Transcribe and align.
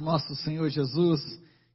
nosso 0.00 0.34
Senhor 0.36 0.68
Jesus, 0.68 1.20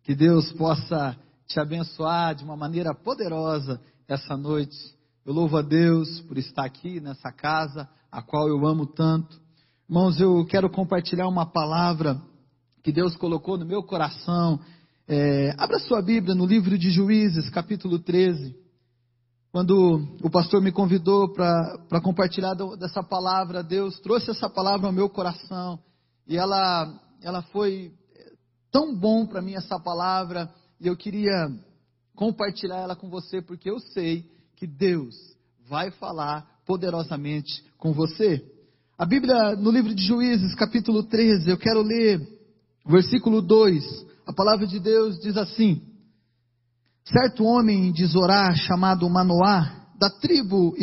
que 0.04 0.16
Deus 0.16 0.52
possa 0.54 1.18
te 1.48 1.60
abençoar 1.60 2.36
de 2.36 2.44
uma 2.44 2.56
maneira 2.56 2.94
poderosa 2.94 3.80
essa 4.08 4.36
noite. 4.36 4.78
Eu 5.26 5.34
louvo 5.34 5.58
a 5.58 5.62
Deus 5.62 6.22
por 6.22 6.38
estar 6.38 6.66
aqui 6.66 7.00
nessa 7.00 7.32
casa, 7.32 7.88
a 8.12 8.22
qual 8.22 8.48
eu 8.48 8.66
amo 8.66 8.86
tanto. 8.86 9.40
Irmãos, 9.90 10.20
eu 10.20 10.46
quero 10.46 10.70
compartilhar 10.70 11.28
uma 11.28 11.46
palavra 11.46 12.22
que 12.84 12.92
Deus 12.92 13.16
colocou 13.16 13.58
no 13.58 13.66
meu 13.66 13.84
coração. 13.84 14.60
É, 15.08 15.54
abra 15.58 15.80
sua 15.80 16.02
Bíblia 16.02 16.36
no 16.36 16.46
livro 16.46 16.78
de 16.78 16.90
Juízes, 16.90 17.50
capítulo 17.50 18.00
13. 18.00 18.56
Quando 19.52 20.18
o 20.24 20.30
pastor 20.30 20.62
me 20.62 20.72
convidou 20.72 21.32
para 21.32 22.02
compartilhar 22.02 22.56
dessa 22.78 23.04
palavra, 23.04 23.62
Deus 23.64 24.00
trouxe 24.00 24.32
essa 24.32 24.50
palavra 24.50 24.88
ao 24.88 24.94
meu 24.94 25.08
coração 25.08 25.80
e 26.28 26.38
ela, 26.38 26.92
ela 27.22 27.42
foi 27.44 27.92
tão 28.74 28.96
bom 28.96 29.24
para 29.28 29.40
mim 29.40 29.54
essa 29.54 29.80
palavra 29.80 30.52
e 30.82 30.88
eu 30.88 30.98
queria 30.98 31.48
compartilhar 32.16 32.78
ela 32.78 32.96
com 32.96 33.08
você 33.08 33.40
porque 33.40 33.70
eu 33.70 33.80
sei 33.80 34.26
que 34.56 34.66
Deus 34.66 35.16
vai 35.70 35.92
falar 35.92 36.46
poderosamente 36.66 37.64
com 37.78 37.94
você. 37.94 38.44
A 38.98 39.06
Bíblia, 39.06 39.56
no 39.56 39.70
livro 39.70 39.94
de 39.94 40.04
Juízes, 40.04 40.56
capítulo 40.56 41.04
13, 41.04 41.52
eu 41.52 41.58
quero 41.58 41.84
ler 41.84 42.20
versículo 42.86 43.44
2. 43.44 44.06
A 44.26 44.34
palavra 44.34 44.66
de 44.66 44.80
Deus 44.80 45.20
diz 45.20 45.38
assim: 45.38 45.82
Certo 47.06 47.44
homem 47.44 47.92
de 47.92 48.06
Zorá, 48.06 48.56
chamado 48.56 49.08
Manoá, 49.08 49.88
da 50.00 50.10
tribo 50.10 50.76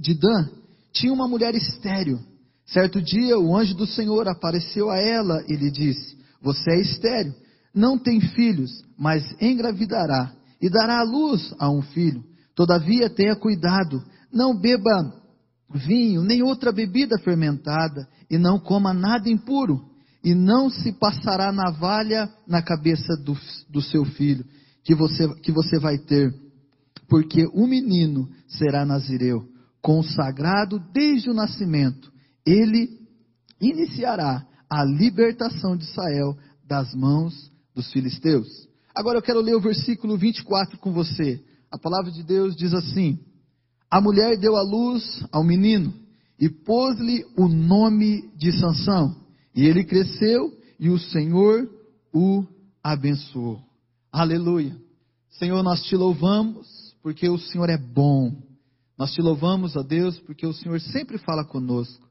de 0.00 0.14
Dan, 0.14 0.50
tinha 0.92 1.12
uma 1.12 1.26
mulher 1.26 1.54
estéril. 1.54 2.20
Certo 2.66 3.02
dia, 3.02 3.38
o 3.38 3.56
anjo 3.56 3.74
do 3.74 3.86
Senhor 3.86 4.28
apareceu 4.28 4.90
a 4.90 4.98
ela 4.98 5.42
e 5.48 5.56
lhe 5.56 5.70
disse: 5.70 6.23
você 6.44 6.72
é 6.72 6.80
estéreo, 6.80 7.34
não 7.74 7.98
tem 7.98 8.20
filhos, 8.20 8.70
mas 8.98 9.24
engravidará 9.40 10.30
e 10.60 10.68
dará 10.68 11.00
à 11.00 11.02
luz 11.02 11.54
a 11.58 11.70
um 11.70 11.80
filho. 11.80 12.22
Todavia 12.54 13.08
tenha 13.08 13.34
cuidado, 13.34 14.00
não 14.30 14.54
beba 14.54 15.12
vinho, 15.74 16.22
nem 16.22 16.42
outra 16.42 16.70
bebida 16.70 17.18
fermentada, 17.18 18.06
e 18.30 18.36
não 18.36 18.60
coma 18.60 18.92
nada 18.92 19.28
impuro, 19.28 19.80
e 20.22 20.34
não 20.34 20.68
se 20.68 20.92
passará 20.92 21.50
navalha 21.50 22.30
na 22.46 22.62
cabeça 22.62 23.16
do, 23.24 23.36
do 23.70 23.80
seu 23.80 24.04
filho, 24.04 24.44
que 24.84 24.94
você, 24.94 25.26
que 25.40 25.50
você 25.50 25.78
vai 25.78 25.98
ter, 25.98 26.32
porque 27.08 27.46
o 27.54 27.66
menino 27.66 28.28
será 28.46 28.84
nazireu, 28.84 29.48
consagrado 29.80 30.78
desde 30.92 31.30
o 31.30 31.34
nascimento. 31.34 32.12
Ele 32.46 33.00
iniciará 33.60 34.46
a 34.68 34.84
libertação 34.84 35.76
de 35.76 35.84
Israel 35.84 36.36
das 36.66 36.94
mãos 36.94 37.50
dos 37.74 37.90
filisteus. 37.92 38.46
Agora 38.94 39.18
eu 39.18 39.22
quero 39.22 39.40
ler 39.40 39.54
o 39.54 39.60
versículo 39.60 40.16
24 40.16 40.78
com 40.78 40.92
você. 40.92 41.42
A 41.70 41.78
palavra 41.78 42.10
de 42.10 42.22
Deus 42.22 42.54
diz 42.54 42.72
assim: 42.72 43.18
A 43.90 44.00
mulher 44.00 44.38
deu 44.38 44.56
à 44.56 44.62
luz 44.62 45.24
ao 45.32 45.42
menino 45.42 45.92
e 46.38 46.48
pôs-lhe 46.48 47.24
o 47.36 47.48
nome 47.48 48.30
de 48.36 48.52
Sansão. 48.58 49.16
E 49.54 49.64
ele 49.64 49.84
cresceu 49.84 50.52
e 50.78 50.90
o 50.90 50.98
Senhor 50.98 51.68
o 52.12 52.44
abençoou. 52.82 53.60
Aleluia. 54.12 54.76
Senhor, 55.30 55.62
nós 55.62 55.82
te 55.82 55.96
louvamos 55.96 56.94
porque 57.02 57.28
o 57.28 57.38
Senhor 57.38 57.68
é 57.68 57.76
bom. 57.76 58.32
Nós 58.96 59.12
te 59.12 59.20
louvamos, 59.20 59.76
ó 59.76 59.82
Deus, 59.82 60.18
porque 60.20 60.46
o 60.46 60.52
Senhor 60.52 60.80
sempre 60.80 61.18
fala 61.18 61.44
conosco. 61.44 62.03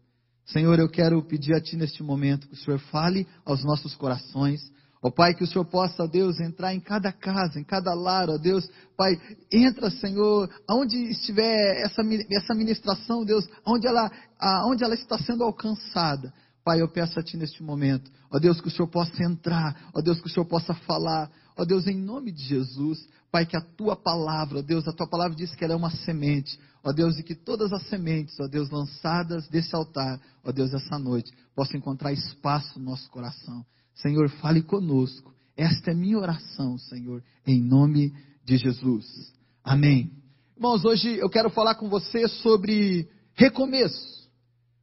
Senhor, 0.46 0.78
eu 0.78 0.90
quero 0.90 1.22
pedir 1.24 1.54
a 1.54 1.62
Ti 1.62 1.78
neste 1.78 2.04
momento 2.04 2.48
que 2.48 2.54
o 2.54 2.58
Senhor 2.58 2.80
fale 2.80 3.28
aos 3.46 3.64
nossos 3.64 3.96
corações. 3.96 4.72
Ó 5.02 5.10
Pai, 5.10 5.34
que 5.34 5.44
o 5.44 5.48
Senhor 5.48 5.66
possa, 5.66 6.08
Deus, 6.08 6.40
entrar 6.40 6.74
em 6.74 6.80
cada 6.80 7.12
casa, 7.12 7.60
em 7.60 7.64
cada 7.64 7.94
lar, 7.94 8.30
ó 8.30 8.38
Deus. 8.38 8.70
Pai, 8.96 9.20
entra, 9.52 9.90
Senhor, 9.90 10.50
aonde 10.68 10.98
estiver 11.10 11.82
essa, 11.84 12.02
essa 12.32 12.54
ministração, 12.54 13.26
Deus, 13.26 13.46
aonde 13.66 13.88
ela, 13.88 14.10
aonde 14.40 14.84
ela 14.84 14.94
está 14.94 15.18
sendo 15.18 15.44
alcançada. 15.44 16.34
Pai, 16.64 16.82
eu 16.82 16.88
peço 16.88 17.20
a 17.20 17.24
Ti 17.24 17.36
neste 17.36 17.62
momento, 17.62 18.10
ó 18.32 18.40
Deus, 18.40 18.62
que 18.62 18.68
o 18.68 18.72
Senhor 18.72 18.88
possa 18.88 19.22
entrar, 19.24 19.90
ó 19.94 20.02
Deus, 20.02 20.22
que 20.22 20.28
o 20.28 20.30
Senhor 20.30 20.46
possa 20.46 20.74
falar, 20.74 21.30
ó 21.58 21.66
Deus, 21.66 21.88
em 21.88 21.96
nome 21.96 22.32
de 22.32 22.44
Jesus, 22.44 23.08
Pai, 23.32 23.46
que 23.46 23.58
a 23.58 23.62
Tua 23.62 23.96
palavra, 23.96 24.60
ó 24.60 24.62
Deus, 24.62 24.88
a 24.88 24.94
Tua 24.94 25.08
palavra 25.08 25.36
diz 25.36 25.56
que 25.56 25.64
ela 25.64 25.74
é 25.74 25.78
uma 25.78 25.90
semente, 25.90 26.60
ó 26.84 26.92
Deus, 26.92 27.18
e 27.18 27.24
que 27.24 27.36
todas 27.36 27.72
as 27.74 27.88
sementes, 27.88 28.40
ó 28.40 28.48
Deus, 28.48 28.70
lançadas 28.70 29.48
desse 29.48 29.76
altar, 29.76 30.20
ó 30.44 30.52
Deus, 30.52 30.74
essa 30.74 31.00
noite, 31.00 31.32
possam 31.56 31.78
encontrar 31.78 32.12
espaço 32.12 32.80
no 32.80 32.86
nosso 32.86 33.10
coração. 33.10 33.66
Senhor, 33.96 34.30
fale 34.30 34.62
conosco. 34.62 35.34
Esta 35.56 35.92
é 35.92 35.94
minha 35.94 36.18
oração, 36.18 36.78
Senhor, 36.78 37.24
em 37.46 37.62
nome 37.62 38.14
de 38.44 38.58
Jesus. 38.58 39.34
Amém. 39.64 40.12
Irmãos, 40.56 40.84
hoje 40.84 41.18
eu 41.18 41.30
quero 41.30 41.50
falar 41.50 41.76
com 41.76 41.90
você 41.90 42.28
sobre 42.28 43.08
recomeço. 43.34 44.30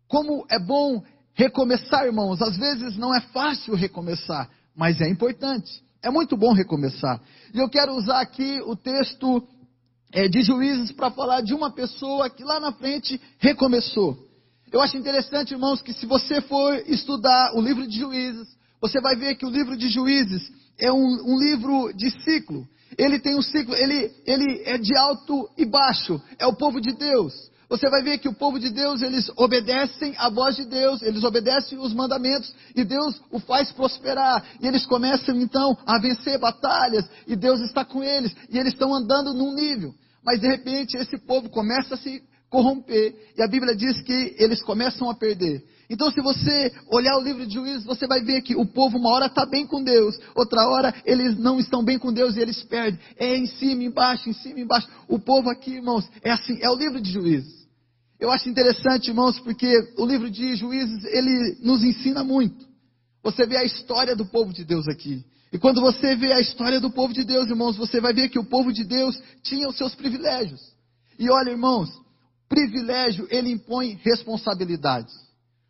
Como 0.09 0.45
é 0.51 0.59
bom 0.59 1.03
recomeçar, 1.35 2.07
irmãos. 2.07 2.41
Às 2.43 2.57
vezes 2.57 2.97
não 2.97 3.15
é 3.15 3.21
fácil 3.21 3.75
recomeçar, 3.75 4.51
mas 4.75 5.01
é 5.01 5.09
importante. 5.09 5.71
É 6.03 6.11
muito 6.11 6.37
bom 6.37 6.53
recomeçar. 6.53 7.21
E 7.53 7.59
eu 7.59 7.69
quero 7.69 7.95
usar 7.95 8.21
aqui 8.21 8.61
o 8.65 8.75
texto 8.75 9.47
é, 10.13 10.29
de 10.29 10.43
Juízes 10.43 10.93
para 10.93 11.11
falar 11.11 11.43
de 11.43 11.53
uma 11.53 11.71
pessoa 11.71 12.31
que 12.31 12.43
lá 12.43 12.59
na 12.59 12.73
frente 12.73 13.21
recomeçou. 13.39 14.17
Eu 14.73 14.81
acho 14.81 14.97
interessante, 14.97 15.53
irmãos, 15.53 15.83
que 15.83 15.93
se 15.93 16.07
você 16.07 16.41
for 16.41 16.75
estudar 16.87 17.53
o 17.55 17.61
livro 17.61 17.87
de 17.87 17.99
Juízes, 17.99 18.49
você 18.81 19.01
vai 19.01 19.17
ver 19.17 19.35
que 19.35 19.45
o 19.45 19.51
livro 19.51 19.77
de 19.77 19.89
Juízes 19.89 20.51
é 20.79 20.93
um, 20.93 21.35
um 21.35 21.39
livro 21.39 21.93
de 21.93 22.11
ciclo. 22.23 22.67
Ele 22.97 23.19
tem 23.19 23.37
um 23.37 23.43
ciclo, 23.43 23.75
ele, 23.75 24.11
ele 24.25 24.63
é 24.65 24.79
de 24.79 24.97
alto 24.97 25.51
e 25.57 25.67
baixo. 25.67 26.21
É 26.39 26.47
o 26.47 26.55
povo 26.55 26.81
de 26.81 26.93
Deus 26.93 27.50
você 27.71 27.89
vai 27.89 28.03
ver 28.03 28.19
que 28.19 28.29
o 28.29 28.35
povo 28.35 28.59
de 28.59 28.69
Deus, 28.69 29.01
eles 29.01 29.31
obedecem 29.37 30.13
à 30.19 30.29
voz 30.29 30.57
de 30.57 30.65
Deus, 30.65 31.01
eles 31.03 31.23
obedecem 31.23 31.79
os 31.79 31.95
mandamentos, 31.95 32.53
e 32.75 32.83
Deus 32.83 33.23
o 33.31 33.39
faz 33.39 33.71
prosperar, 33.71 34.45
e 34.61 34.67
eles 34.67 34.85
começam 34.85 35.37
então 35.37 35.79
a 35.87 36.01
vencer 36.01 36.37
batalhas, 36.37 37.09
e 37.29 37.37
Deus 37.37 37.61
está 37.61 37.85
com 37.85 38.03
eles, 38.03 38.35
e 38.51 38.59
eles 38.59 38.73
estão 38.73 38.93
andando 38.93 39.33
num 39.33 39.55
nível. 39.55 39.95
Mas 40.25 40.41
de 40.41 40.49
repente 40.49 40.97
esse 40.97 41.17
povo 41.17 41.49
começa 41.49 41.95
a 41.95 41.97
se 41.97 42.21
corromper, 42.51 43.15
e 43.39 43.43
a 43.43 43.47
Bíblia 43.47 43.77
diz 43.77 44.03
que 44.03 44.35
eles 44.37 44.61
começam 44.61 45.09
a 45.09 45.15
perder. 45.15 45.63
Então, 45.89 46.11
se 46.11 46.21
você 46.21 46.73
olhar 46.89 47.17
o 47.19 47.23
livro 47.23 47.47
de 47.47 47.55
Juízes, 47.55 47.85
você 47.85 48.07
vai 48.07 48.21
ver 48.21 48.43
que 48.43 48.57
o 48.57 48.67
povo, 48.67 48.99
uma 48.99 49.11
hora 49.11 49.27
está 49.27 49.47
bem 49.47 49.67
com 49.67 49.83
Deus, 49.83 50.17
outra 50.37 50.69
hora 50.69 50.95
eles 51.05 51.39
não 51.39 51.59
estão 51.59 51.85
bem 51.85 51.99
com 51.99 52.13
Deus 52.13 52.37
e 52.37 52.41
eles 52.41 52.63
perdem. 52.65 52.99
É 53.17 53.37
em 53.37 53.47
cima, 53.47 53.85
embaixo, 53.85 54.29
em 54.29 54.33
cima, 54.33 54.61
embaixo. 54.61 54.89
O 55.09 55.19
povo 55.19 55.51
aqui, 55.51 55.75
irmãos, 55.75 56.09
é 56.23 56.31
assim, 56.31 56.59
é 56.61 56.71
o 56.71 56.77
livro 56.77 57.01
de 57.01 57.11
Juízes. 57.11 57.60
Eu 58.21 58.31
acho 58.31 58.51
interessante, 58.51 59.09
irmãos, 59.09 59.41
porque 59.41 59.67
o 59.97 60.05
livro 60.05 60.31
de 60.31 60.55
Juízes, 60.55 61.05
ele 61.07 61.57
nos 61.63 61.83
ensina 61.83 62.23
muito. 62.23 62.69
Você 63.23 63.47
vê 63.47 63.57
a 63.57 63.65
história 63.65 64.15
do 64.15 64.27
povo 64.27 64.53
de 64.53 64.63
Deus 64.63 64.87
aqui. 64.89 65.25
E 65.51 65.59
quando 65.59 65.81
você 65.81 66.15
vê 66.15 66.31
a 66.33 66.41
história 66.41 66.79
do 66.79 66.91
povo 66.91 67.15
de 67.15 67.25
Deus, 67.25 67.49
irmãos, 67.49 67.77
você 67.77 67.99
vai 67.99 68.13
ver 68.13 68.29
que 68.29 68.39
o 68.39 68.45
povo 68.45 68.73
de 68.73 68.85
Deus 68.85 69.21
tinha 69.43 69.67
os 69.67 69.77
seus 69.77 69.95
privilégios. 69.95 70.61
E 71.19 71.31
olha, 71.31 71.51
irmãos, 71.51 71.89
privilégio, 72.47 73.27
ele 73.31 73.51
impõe 73.51 73.99
responsabilidades. 74.03 75.15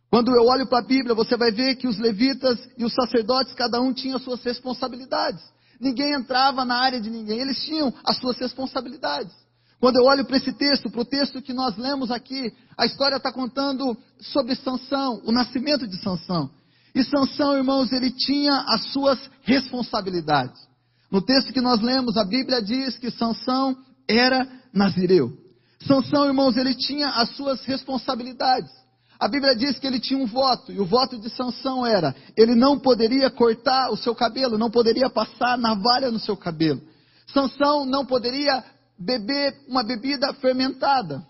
Quando 0.09 0.35
eu 0.35 0.43
olho 0.43 0.67
para 0.67 0.79
a 0.79 0.85
Bíblia, 0.85 1.15
você 1.15 1.37
vai 1.37 1.51
ver 1.51 1.77
que 1.77 1.87
os 1.87 1.97
levitas 1.97 2.59
e 2.77 2.83
os 2.83 2.93
sacerdotes, 2.93 3.53
cada 3.53 3.79
um 3.79 3.93
tinha 3.93 4.17
as 4.17 4.23
suas 4.23 4.43
responsabilidades. 4.43 5.41
Ninguém 5.79 6.13
entrava 6.13 6.65
na 6.65 6.75
área 6.75 6.99
de 6.99 7.09
ninguém, 7.09 7.39
eles 7.39 7.63
tinham 7.63 7.93
as 8.03 8.17
suas 8.17 8.37
responsabilidades. 8.37 9.33
Quando 9.81 9.95
eu 9.95 10.03
olho 10.03 10.23
para 10.23 10.37
esse 10.37 10.53
texto, 10.53 10.91
para 10.91 11.01
o 11.01 11.05
texto 11.05 11.41
que 11.41 11.53
nós 11.53 11.75
lemos 11.75 12.11
aqui, 12.11 12.53
a 12.77 12.85
história 12.85 13.15
está 13.15 13.33
contando 13.33 13.97
sobre 14.19 14.53
Sansão, 14.53 15.19
o 15.25 15.31
nascimento 15.31 15.87
de 15.87 15.99
Sansão. 16.03 16.51
E 16.93 17.03
Sansão, 17.03 17.57
irmãos, 17.57 17.91
ele 17.91 18.11
tinha 18.11 18.63
as 18.67 18.91
suas 18.91 19.19
responsabilidades. 19.41 20.61
No 21.11 21.19
texto 21.19 21.51
que 21.51 21.59
nós 21.59 21.81
lemos, 21.81 22.15
a 22.15 22.23
Bíblia 22.23 22.61
diz 22.61 22.95
que 22.99 23.09
Sansão 23.09 23.75
era 24.07 24.47
nazireu. 24.71 25.33
Sansão, 25.87 26.27
irmãos, 26.27 26.55
ele 26.57 26.75
tinha 26.75 27.09
as 27.09 27.35
suas 27.35 27.65
responsabilidades. 27.65 28.69
A 29.19 29.27
Bíblia 29.27 29.55
diz 29.55 29.79
que 29.79 29.87
ele 29.87 29.99
tinha 29.99 30.19
um 30.19 30.27
voto, 30.27 30.71
e 30.71 30.79
o 30.79 30.85
voto 30.85 31.19
de 31.19 31.29
Sansão 31.31 31.83
era: 31.83 32.15
ele 32.37 32.53
não 32.53 32.77
poderia 32.77 33.31
cortar 33.31 33.89
o 33.91 33.97
seu 33.97 34.13
cabelo, 34.13 34.59
não 34.59 34.69
poderia 34.69 35.09
passar 35.09 35.57
navalha 35.57 36.11
no 36.11 36.19
seu 36.19 36.37
cabelo. 36.37 36.81
Sansão 37.33 37.83
não 37.83 38.05
poderia 38.05 38.63
beber 39.03 39.53
uma 39.67 39.83
bebida 39.83 40.33
fermentada. 40.35 41.25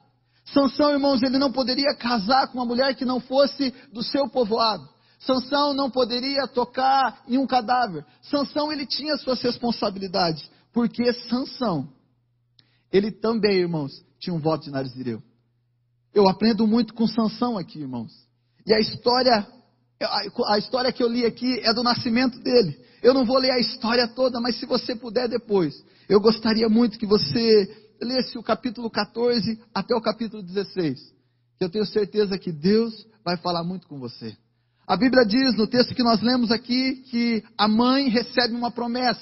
Sansão, 0.45 0.91
irmãos, 0.91 1.21
ele 1.23 1.37
não 1.37 1.51
poderia 1.51 1.95
casar 1.95 2.47
com 2.47 2.57
uma 2.57 2.65
mulher 2.65 2.95
que 2.95 3.05
não 3.05 3.19
fosse 3.19 3.73
do 3.91 4.03
seu 4.03 4.27
povoado. 4.29 4.87
Sansão 5.19 5.73
não 5.73 5.89
poderia 5.89 6.47
tocar 6.47 7.21
em 7.27 7.37
um 7.37 7.45
cadáver. 7.45 8.03
Sansão, 8.23 8.71
ele 8.71 8.85
tinha 8.85 9.17
suas 9.17 9.41
responsabilidades. 9.41 10.49
Porque 10.73 11.13
Sansão, 11.29 11.89
ele 12.91 13.11
também, 13.11 13.59
irmãos, 13.59 13.91
tinha 14.19 14.33
um 14.33 14.39
voto 14.39 14.65
de 14.65 14.71
Narizireu. 14.71 15.21
Eu 16.13 16.27
aprendo 16.27 16.67
muito 16.67 16.93
com 16.93 17.07
Sansão 17.07 17.57
aqui, 17.57 17.79
irmãos. 17.79 18.11
E 18.65 18.73
a 18.73 18.79
história 18.79 19.47
A 20.47 20.57
história 20.57 20.91
que 20.91 21.03
eu 21.03 21.07
li 21.07 21.25
aqui 21.25 21.59
é 21.59 21.73
do 21.73 21.83
nascimento 21.83 22.39
dele. 22.39 22.79
Eu 23.01 23.13
não 23.13 23.25
vou 23.25 23.37
ler 23.37 23.51
a 23.51 23.59
história 23.59 24.07
toda, 24.07 24.39
mas 24.39 24.59
se 24.59 24.65
você 24.65 24.95
puder 24.95 25.27
depois, 25.27 25.73
eu 26.07 26.19
gostaria 26.19 26.69
muito 26.69 26.99
que 26.99 27.05
você 27.05 27.69
lesse 28.01 28.37
o 28.37 28.43
capítulo 28.43 28.89
14 28.89 29.59
até 29.73 29.95
o 29.95 30.01
capítulo 30.01 30.43
16. 30.43 30.99
Que 31.57 31.65
eu 31.65 31.69
tenho 31.69 31.85
certeza 31.85 32.37
que 32.37 32.51
Deus 32.51 33.05
vai 33.23 33.37
falar 33.37 33.63
muito 33.63 33.87
com 33.87 33.99
você. 33.99 34.35
A 34.87 34.97
Bíblia 34.97 35.25
diz 35.25 35.55
no 35.55 35.67
texto 35.67 35.95
que 35.95 36.03
nós 36.03 36.21
lemos 36.21 36.51
aqui 36.51 36.95
que 37.09 37.43
a 37.57 37.67
mãe 37.67 38.09
recebe 38.09 38.53
uma 38.53 38.71
promessa, 38.71 39.21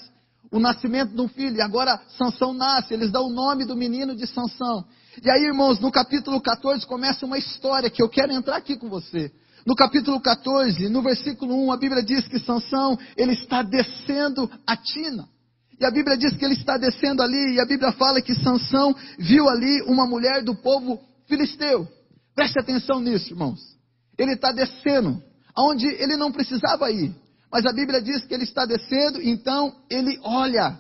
o 0.52 0.60
nascimento 0.60 1.14
de 1.14 1.22
um 1.22 1.28
filho, 1.28 1.58
e 1.58 1.62
agora 1.62 2.02
Sansão 2.18 2.54
nasce, 2.54 2.94
eles 2.94 3.12
dão 3.12 3.28
o 3.28 3.31
nome 3.31 3.66
do 3.66 3.76
menino 3.76 4.16
de 4.16 4.26
Sansão. 4.26 4.86
E 5.24 5.30
aí, 5.30 5.44
irmãos, 5.44 5.80
no 5.80 5.92
capítulo 5.92 6.42
14 6.42 6.86
começa 6.88 7.26
uma 7.26 7.38
história 7.38 7.90
que 7.90 8.02
eu 8.02 8.10
quero 8.10 8.31
entrar 8.31 8.56
aqui 8.56 8.76
com 8.78 8.90
você. 8.90 9.31
No 9.69 9.75
capítulo 9.75 10.19
14, 10.19 10.89
no 10.89 11.04
versículo 11.04 11.54
1, 11.68 11.71
a 11.71 11.77
Bíblia 11.77 12.01
diz 12.01 12.27
que 12.27 12.39
Sansão, 12.39 12.98
ele 13.16 13.33
está 13.33 13.62
descendo 13.62 14.50
a 14.66 14.75
tina. 14.75 15.30
E 15.80 15.86
a 15.86 15.92
Bíblia 15.92 16.18
diz 16.18 16.36
que 16.36 16.44
ele 16.44 16.56
está 16.56 16.75
descendo 16.75 17.21
ali, 17.21 17.54
e 17.54 17.60
a 17.60 17.66
Bíblia 17.68 17.92
fala 17.92 18.19
que 18.19 18.33
Sansão 18.33 18.95
viu 19.19 19.48
ali 19.48 19.83
uma 19.83 20.07
mulher 20.07 20.42
do 20.42 20.56
povo 20.56 21.00
filisteu. 21.27 21.88
Preste 22.33 22.60
atenção 22.60 23.00
nisso, 23.00 23.31
irmãos. 23.31 23.60
Ele 24.18 24.33
está 24.33 24.51
descendo, 24.51 25.21
aonde 25.56 25.86
ele 25.86 26.18
não 26.18 26.31
precisava 26.31 26.89
ir. 26.89 27.13
Mas 27.51 27.63
a 27.68 27.71
Bíblia 27.71 28.01
diz 28.01 28.25
que 28.25 28.33
ele 28.33 28.45
está 28.45 28.66
descendo, 28.66 29.21
então 29.21 29.75
ele 29.88 30.19
olha 30.24 30.80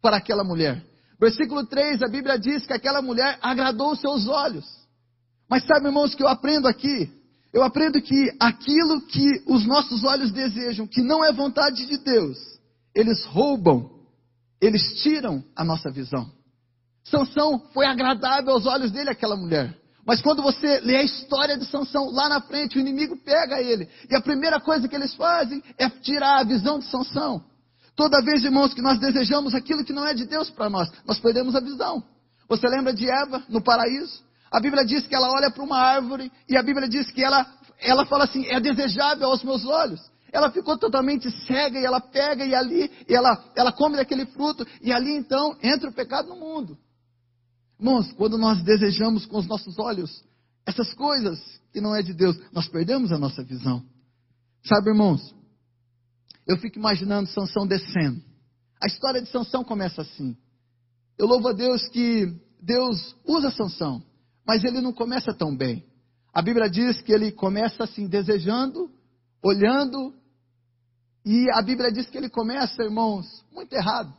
para 0.00 0.16
aquela 0.16 0.42
mulher. 0.42 0.82
Versículo 1.20 1.66
3, 1.66 2.02
a 2.02 2.08
Bíblia 2.08 2.38
diz 2.38 2.64
que 2.64 2.72
aquela 2.72 3.02
mulher 3.02 3.38
agradou 3.42 3.94
seus 3.94 4.26
olhos. 4.26 4.64
Mas 5.46 5.66
sabe, 5.66 5.88
irmãos, 5.88 6.14
que 6.14 6.22
eu 6.22 6.28
aprendo 6.28 6.66
aqui? 6.66 7.22
Eu 7.54 7.62
aprendo 7.62 8.02
que 8.02 8.36
aquilo 8.38 9.00
que 9.06 9.42
os 9.46 9.64
nossos 9.64 10.04
olhos 10.04 10.30
desejam, 10.30 10.86
que 10.86 11.00
não 11.00 11.24
é 11.24 11.32
vontade 11.32 11.86
de 11.86 11.96
Deus, 11.96 12.36
eles 12.94 13.24
roubam 13.24 13.94
eles 14.64 14.82
tiram 15.02 15.44
a 15.54 15.62
nossa 15.62 15.90
visão. 15.90 16.30
Sansão 17.04 17.62
foi 17.74 17.84
agradável 17.86 18.54
aos 18.54 18.64
olhos 18.64 18.90
dele, 18.90 19.10
aquela 19.10 19.36
mulher. 19.36 19.76
Mas 20.06 20.22
quando 20.22 20.42
você 20.42 20.80
lê 20.80 20.96
a 20.96 21.02
história 21.02 21.56
de 21.58 21.66
Sansão, 21.66 22.10
lá 22.10 22.30
na 22.30 22.40
frente 22.40 22.78
o 22.78 22.80
inimigo 22.80 23.14
pega 23.14 23.60
ele. 23.60 23.86
E 24.10 24.16
a 24.16 24.22
primeira 24.22 24.58
coisa 24.58 24.88
que 24.88 24.96
eles 24.96 25.14
fazem 25.14 25.62
é 25.78 25.88
tirar 25.90 26.40
a 26.40 26.44
visão 26.44 26.78
de 26.78 26.86
Sansão. 26.86 27.44
Toda 27.94 28.22
vez, 28.22 28.42
irmãos, 28.42 28.72
que 28.72 28.80
nós 28.80 28.98
desejamos 28.98 29.54
aquilo 29.54 29.84
que 29.84 29.92
não 29.92 30.06
é 30.06 30.14
de 30.14 30.24
Deus 30.24 30.48
para 30.48 30.70
nós, 30.70 30.90
nós 31.06 31.20
perdemos 31.20 31.54
a 31.54 31.60
visão. 31.60 32.02
Você 32.48 32.66
lembra 32.66 32.94
de 32.94 33.06
Eva 33.08 33.42
no 33.50 33.62
paraíso? 33.62 34.23
A 34.54 34.60
Bíblia 34.60 34.84
diz 34.84 35.04
que 35.04 35.14
ela 35.16 35.32
olha 35.32 35.50
para 35.50 35.64
uma 35.64 35.76
árvore 35.76 36.30
e 36.48 36.56
a 36.56 36.62
Bíblia 36.62 36.88
diz 36.88 37.10
que 37.10 37.24
ela, 37.24 37.44
ela 37.80 38.06
fala 38.06 38.22
assim: 38.22 38.46
é 38.46 38.60
desejável 38.60 39.26
aos 39.26 39.42
meus 39.42 39.64
olhos. 39.64 40.00
Ela 40.32 40.48
ficou 40.48 40.78
totalmente 40.78 41.28
cega 41.44 41.80
e 41.80 41.84
ela 41.84 42.00
pega 42.00 42.46
e 42.46 42.54
ali, 42.54 42.88
e 43.08 43.12
ela, 43.12 43.52
ela 43.56 43.72
come 43.72 43.96
daquele 43.96 44.26
fruto, 44.26 44.64
e 44.80 44.92
ali 44.92 45.10
então 45.16 45.56
entra 45.60 45.90
o 45.90 45.92
pecado 45.92 46.28
no 46.28 46.36
mundo. 46.36 46.78
Irmãos, 47.80 48.12
quando 48.12 48.38
nós 48.38 48.62
desejamos 48.62 49.26
com 49.26 49.38
os 49.38 49.46
nossos 49.46 49.76
olhos 49.76 50.24
essas 50.64 50.94
coisas 50.94 51.40
que 51.72 51.80
não 51.80 51.94
é 51.94 52.00
de 52.00 52.14
Deus, 52.14 52.38
nós 52.52 52.68
perdemos 52.68 53.10
a 53.10 53.18
nossa 53.18 53.42
visão. 53.42 53.82
Sabe, 54.64 54.90
irmãos, 54.90 55.34
eu 56.46 56.56
fico 56.58 56.78
imaginando 56.78 57.28
Sansão 57.28 57.66
descendo. 57.66 58.22
A 58.80 58.86
história 58.86 59.20
de 59.20 59.28
Sansão 59.28 59.64
começa 59.64 60.02
assim. 60.02 60.36
Eu 61.18 61.26
louvo 61.26 61.48
a 61.48 61.52
Deus 61.52 61.88
que 61.88 62.32
Deus 62.62 63.16
usa 63.26 63.50
Sansão, 63.50 64.02
mas 64.46 64.64
ele 64.64 64.80
não 64.80 64.92
começa 64.92 65.32
tão 65.32 65.56
bem. 65.56 65.84
A 66.32 66.42
Bíblia 66.42 66.68
diz 66.68 67.00
que 67.00 67.12
ele 67.12 67.30
começa 67.32 67.84
assim, 67.84 68.06
desejando, 68.06 68.90
olhando 69.42 70.12
e 71.24 71.50
a 71.52 71.62
Bíblia 71.62 71.90
diz 71.90 72.06
que 72.10 72.18
ele 72.18 72.28
começa, 72.28 72.82
irmãos, 72.82 73.26
muito 73.50 73.72
errado. 73.72 74.12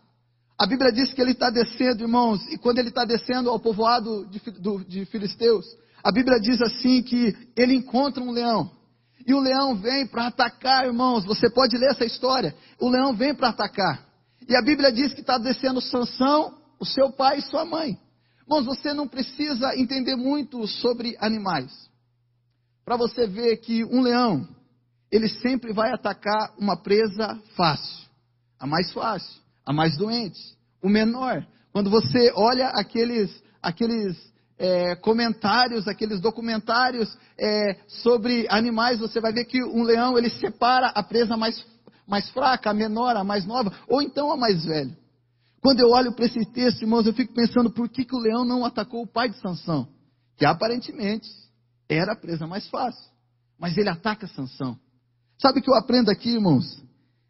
A 0.57 0.65
Bíblia 0.65 0.91
diz 0.91 1.13
que 1.13 1.21
ele 1.21 1.31
está 1.31 1.49
descendo, 1.49 2.03
irmãos, 2.03 2.41
e 2.51 2.57
quando 2.57 2.79
ele 2.79 2.89
está 2.89 3.05
descendo 3.05 3.49
ao 3.49 3.59
povoado 3.59 4.25
de, 4.27 4.39
do, 4.59 4.83
de 4.83 5.05
Filisteus, 5.05 5.65
a 6.03 6.11
Bíblia 6.11 6.39
diz 6.39 6.59
assim 6.61 7.03
que 7.03 7.35
ele 7.55 7.75
encontra 7.75 8.23
um 8.23 8.31
leão. 8.31 8.71
E 9.27 9.33
o 9.33 9.39
leão 9.39 9.75
vem 9.75 10.07
para 10.07 10.27
atacar, 10.27 10.85
irmãos. 10.85 11.25
Você 11.25 11.49
pode 11.49 11.77
ler 11.77 11.91
essa 11.91 12.05
história. 12.05 12.55
O 12.79 12.89
leão 12.89 13.13
vem 13.13 13.35
para 13.35 13.49
atacar. 13.49 14.05
E 14.47 14.55
a 14.55 14.61
Bíblia 14.61 14.91
diz 14.91 15.13
que 15.13 15.21
está 15.21 15.37
descendo 15.37 15.81
Sansão, 15.81 16.57
o 16.79 16.85
seu 16.85 17.11
pai 17.11 17.39
e 17.39 17.41
sua 17.41 17.65
mãe. 17.65 17.99
Irmãos, 18.45 18.65
você 18.65 18.93
não 18.93 19.07
precisa 19.07 19.75
entender 19.75 20.15
muito 20.15 20.67
sobre 20.67 21.17
animais. 21.19 21.71
Para 22.85 22.95
você 22.95 23.25
ver 23.25 23.57
que 23.57 23.83
um 23.83 24.01
leão, 24.01 24.47
ele 25.11 25.27
sempre 25.27 25.73
vai 25.73 25.91
atacar 25.91 26.53
uma 26.55 26.77
presa 26.77 27.41
fácil, 27.55 28.07
a 28.59 28.67
mais 28.67 28.93
fácil, 28.93 29.41
a 29.65 29.73
mais 29.73 29.97
doente, 29.97 30.39
o 30.79 30.87
menor. 30.87 31.43
Quando 31.73 31.89
você 31.89 32.31
olha 32.35 32.67
aqueles, 32.67 33.31
aqueles 33.59 34.15
é, 34.59 34.95
comentários, 34.97 35.87
aqueles 35.87 36.21
documentários 36.21 37.17
é, 37.39 37.77
sobre 37.87 38.45
animais, 38.51 38.99
você 38.99 39.19
vai 39.19 39.33
ver 39.33 39.45
que 39.45 39.63
um 39.63 39.81
leão 39.81 40.19
ele 40.19 40.29
separa 40.29 40.89
a 40.89 41.01
presa 41.01 41.35
mais, 41.35 41.65
mais 42.07 42.29
fraca, 42.29 42.69
a 42.69 42.75
menor, 42.75 43.17
a 43.17 43.23
mais 43.23 43.43
nova, 43.43 43.73
ou 43.87 44.03
então 44.03 44.31
a 44.31 44.37
mais 44.37 44.63
velha. 44.63 44.95
Quando 45.65 45.79
eu 45.79 45.89
olho 45.89 46.11
para 46.13 46.27
esse 46.27 46.45
texto, 46.51 46.83
irmãos, 46.83 47.07
eu 47.07 47.13
fico 47.15 47.33
pensando 47.33 47.71
por 47.71 47.89
que, 47.89 48.05
que 48.05 48.15
o 48.15 48.19
leão 48.19 48.45
não 48.45 48.63
atacou 48.63 49.01
o 49.01 49.07
pai 49.07 49.29
de 49.29 49.39
Sansão, 49.39 49.87
que 50.37 50.45
aparentemente 50.45 51.27
era 51.89 52.13
a 52.13 52.15
presa 52.15 52.45
mais 52.45 52.67
fácil, 52.69 53.09
mas 53.59 53.75
ele 53.75 53.89
ataca 53.89 54.27
Sansão. 54.27 54.77
Sabe 55.41 55.57
o 55.57 55.63
que 55.63 55.69
eu 55.71 55.73
aprendo 55.73 56.11
aqui, 56.11 56.29
irmãos? 56.29 56.83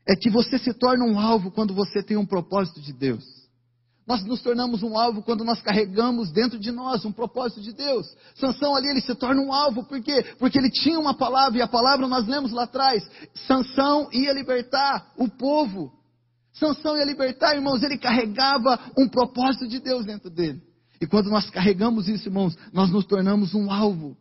É 0.06 0.18
que 0.18 0.30
você 0.30 0.58
se 0.58 0.74
torna 0.74 1.06
um 1.06 1.18
alvo 1.18 1.50
quando 1.50 1.74
você 1.74 2.04
tem 2.04 2.18
um 2.18 2.26
propósito 2.26 2.82
de 2.82 2.92
Deus. 2.92 3.24
Nós 4.06 4.22
nos 4.26 4.42
tornamos 4.42 4.84
um 4.84 4.98
alvo 4.98 5.24
quando 5.24 5.46
nós 5.46 5.62
carregamos 5.62 6.30
dentro 6.34 6.60
de 6.60 6.74
nós 6.74 7.06
um 7.06 7.14
propósito 7.14 7.62
de 7.62 7.72
Deus. 7.72 8.06
Sansão 8.36 8.76
ali, 8.76 8.90
ele 8.90 9.00
se 9.00 9.16
torna 9.16 9.42
um 9.42 9.54
alvo, 9.54 9.86
por 9.86 10.02
quê? 10.02 10.26
Porque 10.38 10.58
ele 10.58 10.70
tinha 10.70 11.00
uma 11.00 11.14
palavra, 11.14 11.60
e 11.60 11.62
a 11.62 11.70
palavra 11.70 12.06
nós 12.06 12.28
lemos 12.28 12.52
lá 12.52 12.64
atrás. 12.64 13.02
Sansão 13.48 14.10
ia 14.12 14.34
libertar 14.34 15.14
o 15.16 15.30
povo. 15.30 15.94
Sansão 16.56 16.98
ia 16.98 17.06
libertar, 17.06 17.56
irmãos, 17.56 17.84
ele 17.84 17.98
carregava 17.98 18.80
um 18.98 19.08
propósito 19.08 19.68
de 19.68 19.80
Deus 19.80 20.06
dentro 20.06 20.30
dele. 20.30 20.62
E 21.02 21.08
quando 21.08 21.30
nós 21.30 21.50
carregamos 21.50 22.08
isso, 22.08 22.30
irmãos, 22.30 22.58
nós 22.72 22.90
nos 22.90 23.06
tornamos 23.06 23.54
um 23.54 23.72
alvo 23.72 24.18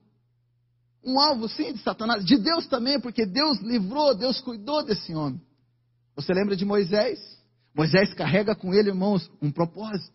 um 1.04 1.20
alvo 1.20 1.48
sim 1.48 1.72
de 1.72 1.80
Satanás, 1.80 2.24
de 2.24 2.38
Deus 2.38 2.66
também, 2.66 2.98
porque 2.98 3.26
Deus 3.26 3.60
livrou, 3.60 4.14
Deus 4.14 4.40
cuidou 4.40 4.82
desse 4.82 5.14
homem. 5.14 5.40
Você 6.16 6.32
lembra 6.32 6.56
de 6.56 6.64
Moisés? 6.64 7.18
Moisés 7.76 8.14
carrega 8.14 8.54
com 8.54 8.72
ele, 8.72 8.88
irmãos, 8.88 9.30
um 9.42 9.50
propósito. 9.50 10.14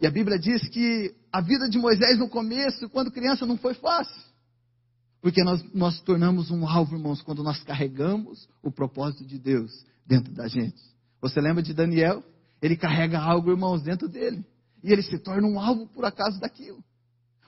E 0.00 0.06
a 0.06 0.10
Bíblia 0.10 0.38
diz 0.38 0.68
que 0.68 1.14
a 1.32 1.40
vida 1.40 1.68
de 1.68 1.78
Moisés 1.78 2.18
no 2.18 2.28
começo, 2.28 2.88
quando 2.90 3.10
criança, 3.10 3.46
não 3.46 3.56
foi 3.56 3.74
fácil. 3.74 4.22
Porque 5.20 5.42
nós 5.42 5.62
nós 5.72 6.00
tornamos 6.00 6.50
um 6.50 6.66
alvo, 6.66 6.96
irmãos, 6.96 7.22
quando 7.22 7.42
nós 7.42 7.62
carregamos 7.62 8.48
o 8.62 8.70
propósito 8.70 9.24
de 9.24 9.38
Deus 9.38 9.72
dentro 10.06 10.32
da 10.32 10.48
gente. 10.48 10.91
Você 11.22 11.40
lembra 11.40 11.62
de 11.62 11.72
Daniel? 11.72 12.22
Ele 12.60 12.76
carrega 12.76 13.18
algo, 13.18 13.50
irmãos, 13.50 13.82
dentro 13.82 14.08
dele. 14.08 14.44
E 14.82 14.92
ele 14.92 15.02
se 15.02 15.18
torna 15.18 15.46
um 15.46 15.58
alvo 15.58 15.86
por 15.86 16.04
acaso 16.04 16.40
daquilo. 16.40 16.82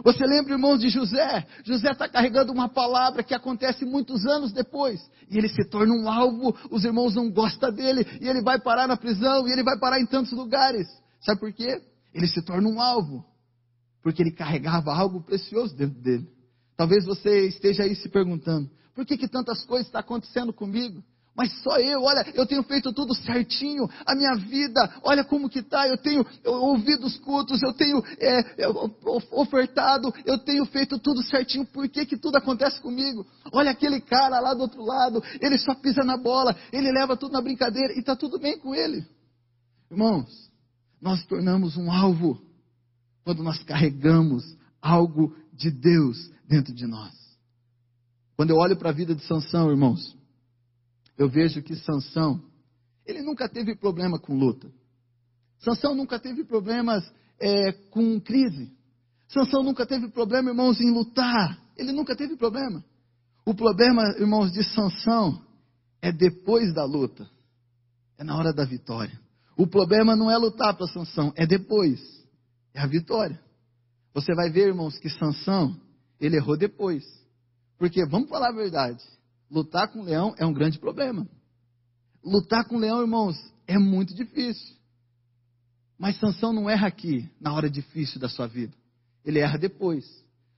Você 0.03 0.25
lembra, 0.25 0.55
irmãos, 0.55 0.79
de 0.79 0.89
José? 0.89 1.47
José 1.65 1.91
está 1.91 2.09
carregando 2.09 2.53
uma 2.53 2.69
palavra 2.69 3.23
que 3.23 3.35
acontece 3.35 3.85
muitos 3.85 4.25
anos 4.27 4.53
depois. 4.53 5.01
E 5.31 5.39
ele 5.39 5.49
se 5.49 5.65
torna 5.69 5.93
um 5.93 6.09
alvo, 6.09 6.57
os 6.71 6.85
irmãos 6.85 7.15
não 7.15 7.31
gostam 7.31 7.73
dele, 7.73 8.07
e 8.21 8.29
ele 8.29 8.43
vai 8.43 8.61
parar 8.61 8.87
na 8.87 8.97
prisão, 8.97 9.47
e 9.47 9.53
ele 9.53 9.63
vai 9.63 9.79
parar 9.79 10.01
em 10.01 10.07
tantos 10.07 10.33
lugares. 10.33 10.87
Sabe 11.21 11.41
por 11.41 11.53
quê? 11.53 11.81
Ele 12.13 12.27
se 12.27 12.43
torna 12.43 12.69
um 12.69 12.81
alvo. 12.81 13.25
Porque 14.03 14.23
ele 14.23 14.33
carregava 14.33 14.93
algo 14.93 15.23
precioso 15.23 15.75
dentro 15.75 16.01
dele. 16.01 16.29
Talvez 16.77 17.05
você 17.05 17.47
esteja 17.47 17.85
aí 17.85 17.95
se 17.95 18.09
perguntando: 18.09 18.69
por 18.95 19.07
que, 19.07 19.17
que 19.17 19.29
tantas 19.29 19.65
coisas 19.65 19.87
estão 19.87 20.01
acontecendo 20.01 20.53
comigo? 20.53 21.03
Mas 21.37 21.53
só 21.63 21.79
eu, 21.79 22.03
olha, 22.03 22.25
eu 22.35 22.47
tenho 22.47 22.63
feito 22.63 22.93
tudo 22.93 23.13
certinho, 23.13 23.89
a 24.07 24.15
minha 24.15 24.37
vida, 24.37 24.89
olha 25.03 25.25
como 25.25 25.49
que 25.49 25.59
está, 25.59 25.89
eu 25.89 25.99
tenho 25.99 26.25
ouvido 26.45 27.07
os 27.07 27.17
cultos, 27.19 27.61
eu 27.61 27.73
tenho 27.73 28.01
é, 28.21 28.69
ofertado, 29.33 30.15
eu 30.25 30.39
tenho 30.39 30.65
feito 30.67 30.97
tudo 30.97 31.25
certinho, 31.25 31.67
por 31.67 31.89
que, 31.89 32.07
que 32.07 32.17
tudo 32.17 32.37
acontece 32.37 32.81
comigo? 32.81 33.27
Olha 33.53 33.73
aquele 33.73 34.01
cara 34.01 34.39
lá 34.39 34.55
do 34.55 34.61
outro 34.61 34.85
lado, 34.85 35.23
ele 35.41 35.59
só 35.59 35.75
pisa 35.75 36.05
na 36.05 36.17
bola, 36.17 36.57
ele 36.73 36.93
leva 36.93 37.17
tudo 37.17 37.33
na 37.33 37.43
brincadeira 37.43 37.93
e 37.95 37.99
está 37.99 38.15
tudo 38.15 38.39
bem 38.39 38.57
com 38.57 38.73
ele. 38.73 39.05
Irmãos, 39.91 40.29
nós 41.01 41.25
tornamos 41.25 41.77
um 41.77 41.91
alvo 41.91 42.41
quando 43.25 43.43
nós 43.43 43.61
carregamos 43.65 44.57
algo 44.81 45.35
de 45.53 45.71
Deus 45.71 46.31
dentro 46.47 46.73
de 46.73 46.87
nós. 46.87 47.13
Quando 48.37 48.51
eu 48.51 48.57
olho 48.57 48.77
para 48.77 48.91
a 48.91 48.93
vida 48.93 49.15
de 49.15 49.25
Sansão, 49.25 49.71
irmãos, 49.71 50.17
eu 51.17 51.29
vejo 51.29 51.63
que 51.63 51.77
Sansão, 51.77 52.43
ele 53.07 53.23
nunca 53.23 53.49
teve 53.49 53.77
problema 53.77 54.19
com 54.19 54.37
luta. 54.37 54.71
Sansão 55.59 55.95
nunca 55.95 56.19
teve 56.19 56.45
problemas 56.45 57.05
é, 57.39 57.73
com 57.91 58.21
crise. 58.21 58.73
Sansão 59.29 59.63
nunca 59.63 59.87
teve 59.87 60.09
problema, 60.09 60.51
irmãos, 60.51 60.81
em 60.81 60.91
lutar. 60.91 61.59
Ele 61.77 61.93
nunca 61.93 62.15
teve 62.15 62.37
problema. 62.37 62.85
O 63.45 63.55
problema, 63.55 64.03
irmãos, 64.19 64.53
de 64.53 64.65
Sansão 64.65 65.43
é 66.01 66.13
depois 66.13 66.73
da 66.73 66.85
luta. 66.85 67.29
É 68.19 68.25
na 68.25 68.37
hora 68.37 68.53
da 68.53 68.65
vitória. 68.65 69.19
O 69.57 69.67
problema 69.67 70.17
não 70.17 70.31
é 70.31 70.37
lutar 70.37 70.75
para 70.75 70.87
Sansão, 70.87 71.33
é 71.37 71.47
depois. 71.47 72.01
É 72.73 72.81
a 72.81 72.87
vitória. 72.87 73.41
Você 74.13 74.35
vai 74.35 74.51
ver, 74.51 74.69
irmãos, 74.69 74.99
que 74.99 75.09
Sansão, 75.11 75.77
ele 76.21 76.37
errou 76.37 76.57
depois. 76.57 77.05
Porque, 77.79 78.05
vamos 78.07 78.29
falar 78.29 78.49
a 78.49 78.55
verdade, 78.55 79.03
lutar 79.51 79.89
com 79.89 80.03
leão 80.03 80.35
é 80.39 80.47
um 80.47 80.53
grande 80.53 80.79
problema. 80.79 81.27
Lutar 82.25 82.67
com 82.67 82.79
leão, 82.79 83.01
irmãos, 83.01 83.37
é 83.67 83.79
muito 83.79 84.15
difícil. 84.15 84.75
Mas 85.99 86.19
Sansão 86.19 86.53
não 86.53 86.69
erra 86.69 86.87
aqui, 86.87 87.29
na 87.41 87.53
hora 87.53 87.71
difícil 87.71 88.21
da 88.21 88.29
sua 88.29 88.47
vida. 88.47 88.75
Ele 89.25 89.39
erra 89.39 89.59
depois. 89.59 90.05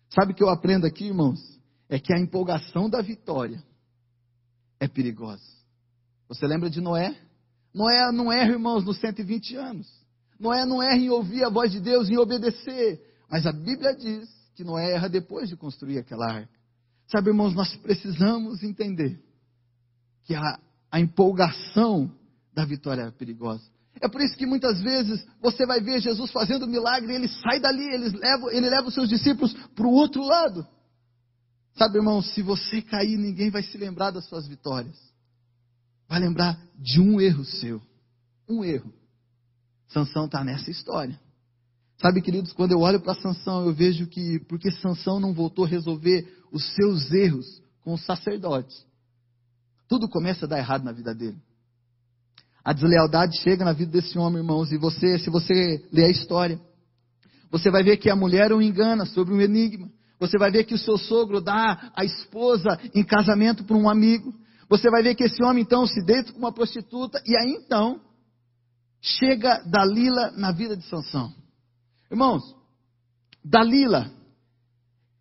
Sabe 0.08 0.32
o 0.32 0.34
que 0.34 0.42
eu 0.42 0.48
aprendo 0.48 0.86
aqui, 0.86 1.06
irmãos? 1.06 1.40
É 1.88 1.98
que 1.98 2.12
a 2.12 2.18
empolgação 2.18 2.88
da 2.88 3.00
vitória 3.00 3.62
é 4.80 4.88
perigosa. 4.88 5.44
Você 6.28 6.46
lembra 6.46 6.68
de 6.68 6.80
Noé? 6.80 7.16
Noé 7.72 8.10
não 8.12 8.32
erra, 8.32 8.52
irmãos, 8.52 8.84
nos 8.84 8.98
120 8.98 9.56
anos. 9.56 9.86
Noé 10.38 10.64
não 10.64 10.82
erra 10.82 10.96
em 10.96 11.10
ouvir 11.10 11.44
a 11.44 11.50
voz 11.50 11.70
de 11.70 11.80
Deus, 11.80 12.08
em 12.08 12.16
obedecer. 12.16 13.00
Mas 13.30 13.46
a 13.46 13.52
Bíblia 13.52 13.94
diz 13.94 14.28
que 14.54 14.64
Noé 14.64 14.92
erra 14.92 15.08
depois 15.08 15.48
de 15.48 15.56
construir 15.56 15.98
aquela 15.98 16.26
arca. 16.26 16.56
Sabe, 17.08 17.30
irmãos, 17.30 17.54
nós 17.54 17.74
precisamos 17.76 18.62
entender 18.62 19.20
que 20.24 20.34
a, 20.34 20.58
a 20.90 21.00
empolgação 21.00 22.10
da 22.52 22.64
vitória 22.64 23.02
é 23.02 23.10
perigosa. 23.10 23.64
É 24.00 24.08
por 24.08 24.20
isso 24.20 24.36
que 24.36 24.44
muitas 24.44 24.80
vezes 24.80 25.24
você 25.40 25.64
vai 25.64 25.80
ver 25.80 26.00
Jesus 26.00 26.30
fazendo 26.30 26.66
milagre, 26.66 27.14
ele 27.14 27.28
sai 27.28 27.60
dali, 27.60 27.84
ele 27.94 28.10
leva, 28.10 28.52
ele 28.52 28.68
leva 28.68 28.88
os 28.88 28.94
seus 28.94 29.08
discípulos 29.08 29.54
para 29.74 29.86
o 29.86 29.92
outro 29.92 30.22
lado. 30.22 30.66
Sabe, 31.78 31.98
irmão, 31.98 32.22
se 32.22 32.42
você 32.42 32.82
cair, 32.82 33.16
ninguém 33.16 33.50
vai 33.50 33.62
se 33.62 33.76
lembrar 33.76 34.10
das 34.10 34.24
suas 34.26 34.46
vitórias. 34.46 34.96
Vai 36.08 36.20
lembrar 36.20 36.58
de 36.78 37.00
um 37.00 37.20
erro 37.20 37.44
seu. 37.44 37.80
Um 38.48 38.64
erro. 38.64 38.92
Sansão 39.88 40.26
está 40.26 40.42
nessa 40.42 40.70
história. 40.70 41.18
Sabe, 42.00 42.20
queridos, 42.20 42.52
quando 42.52 42.72
eu 42.72 42.80
olho 42.80 43.00
para 43.00 43.14
Sansão, 43.14 43.66
eu 43.66 43.72
vejo 43.72 44.06
que 44.06 44.38
porque 44.40 44.70
Sansão 44.70 45.18
não 45.18 45.32
voltou 45.32 45.64
a 45.64 45.68
resolver 45.68 46.26
os 46.52 46.74
seus 46.74 47.10
erros 47.12 47.46
com 47.82 47.94
os 47.94 48.04
sacerdotes, 48.04 48.84
tudo 49.88 50.08
começa 50.08 50.46
a 50.46 50.48
dar 50.48 50.58
errado 50.58 50.84
na 50.84 50.92
vida 50.92 51.14
dele. 51.14 51.38
A 52.64 52.72
deslealdade 52.72 53.38
chega 53.42 53.64
na 53.64 53.72
vida 53.72 53.92
desse 53.92 54.18
homem, 54.18 54.42
irmãos, 54.42 54.72
e 54.72 54.76
você, 54.76 55.18
se 55.18 55.30
você 55.30 55.86
ler 55.92 56.06
a 56.06 56.10
história, 56.10 56.60
você 57.50 57.70
vai 57.70 57.84
ver 57.84 57.96
que 57.96 58.10
a 58.10 58.16
mulher 58.16 58.52
o 58.52 58.60
engana 58.60 59.06
sobre 59.06 59.32
um 59.32 59.40
enigma. 59.40 59.88
Você 60.18 60.38
vai 60.38 60.50
ver 60.50 60.64
que 60.64 60.74
o 60.74 60.78
seu 60.78 60.98
sogro 60.98 61.40
dá 61.40 61.92
a 61.94 62.04
esposa 62.04 62.78
em 62.94 63.04
casamento 63.04 63.64
para 63.64 63.76
um 63.76 63.88
amigo. 63.88 64.34
Você 64.68 64.90
vai 64.90 65.02
ver 65.02 65.14
que 65.14 65.24
esse 65.24 65.42
homem 65.44 65.62
então 65.62 65.86
se 65.86 66.04
deita 66.04 66.32
com 66.32 66.38
uma 66.38 66.52
prostituta 66.52 67.22
e 67.24 67.36
aí 67.36 67.52
então 67.52 68.00
chega 69.00 69.62
Dalila 69.64 70.32
na 70.32 70.50
vida 70.50 70.76
de 70.76 70.84
Sansão. 70.88 71.32
Irmãos, 72.10 72.42
Dalila, 73.44 74.10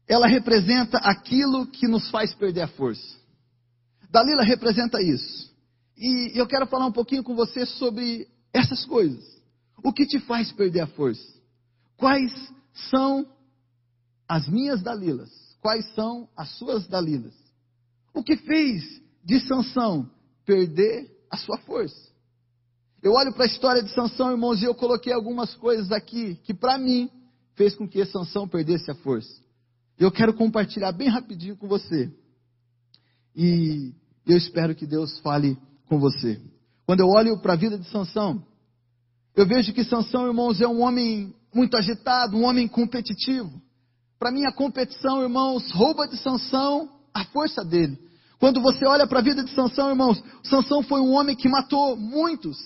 ela 0.07 0.27
representa 0.27 0.97
aquilo 1.00 1.65
que 1.67 1.88
nos 1.88 2.09
faz 2.09 2.33
perder 2.33 2.62
a 2.62 2.67
força. 2.67 3.17
Dalila 4.09 4.43
representa 4.43 5.01
isso. 5.01 5.53
E 5.97 6.31
eu 6.35 6.47
quero 6.47 6.67
falar 6.67 6.85
um 6.85 6.91
pouquinho 6.91 7.24
com 7.24 7.35
você 7.35 7.65
sobre 7.65 8.27
essas 8.53 8.85
coisas. 8.85 9.24
O 9.83 9.91
que 9.91 10.05
te 10.05 10.19
faz 10.19 10.51
perder 10.51 10.81
a 10.81 10.88
força? 10.88 11.33
Quais 11.97 12.31
são 12.89 13.25
as 14.27 14.47
minhas 14.47 14.81
Dalilas? 14.81 15.31
Quais 15.62 15.85
são 15.93 16.29
as 16.35 16.50
suas 16.57 16.88
Dalilas? 16.88 17.33
O 18.13 18.24
que 18.24 18.38
fez 18.38 19.01
de 19.24 19.39
Sansão 19.41 20.09
perder 20.45 21.09
a 21.29 21.38
sua 21.38 21.57
força? 21.57 22.13
Eu 23.01 23.13
olho 23.13 23.33
para 23.33 23.43
a 23.43 23.47
história 23.47 23.83
de 23.83 23.93
Sansão, 23.93 24.31
irmãos, 24.31 24.62
e 24.62 24.65
eu 24.65 24.74
coloquei 24.74 25.13
algumas 25.13 25.53
coisas 25.55 25.91
aqui 25.91 26.35
que 26.43 26.53
para 26.53 26.77
mim 26.77 27.09
fez 27.55 27.75
com 27.75 27.88
que 27.88 28.03
Sansão 28.05 28.47
perdesse 28.47 28.89
a 28.89 28.95
força. 28.95 29.44
Eu 29.97 30.11
quero 30.11 30.33
compartilhar 30.33 30.91
bem 30.91 31.07
rapidinho 31.07 31.55
com 31.55 31.67
você. 31.67 32.11
E 33.35 33.93
eu 34.25 34.37
espero 34.37 34.75
que 34.75 34.85
Deus 34.85 35.19
fale 35.19 35.57
com 35.87 35.99
você. 35.99 36.41
Quando 36.85 36.99
eu 36.99 37.07
olho 37.07 37.39
para 37.41 37.53
a 37.53 37.57
vida 37.57 37.77
de 37.77 37.89
Sansão, 37.89 38.43
eu 39.35 39.45
vejo 39.45 39.73
que 39.73 39.83
Sansão, 39.83 40.27
irmãos, 40.27 40.61
é 40.61 40.67
um 40.67 40.81
homem 40.81 41.33
muito 41.53 41.77
agitado, 41.77 42.37
um 42.37 42.43
homem 42.43 42.67
competitivo. 42.67 43.61
Para 44.19 44.31
mim, 44.31 44.45
a 44.45 44.51
competição, 44.51 45.21
irmãos, 45.21 45.71
rouba 45.71 46.07
de 46.07 46.17
Sansão 46.17 46.89
a 47.13 47.23
força 47.25 47.63
dele. 47.63 47.97
Quando 48.39 48.61
você 48.61 48.85
olha 48.85 49.07
para 49.07 49.19
a 49.19 49.23
vida 49.23 49.43
de 49.43 49.51
Sansão, 49.51 49.89
irmãos, 49.89 50.21
Sansão 50.43 50.83
foi 50.83 50.99
um 50.99 51.13
homem 51.13 51.35
que 51.35 51.47
matou 51.47 51.95
muitos. 51.95 52.57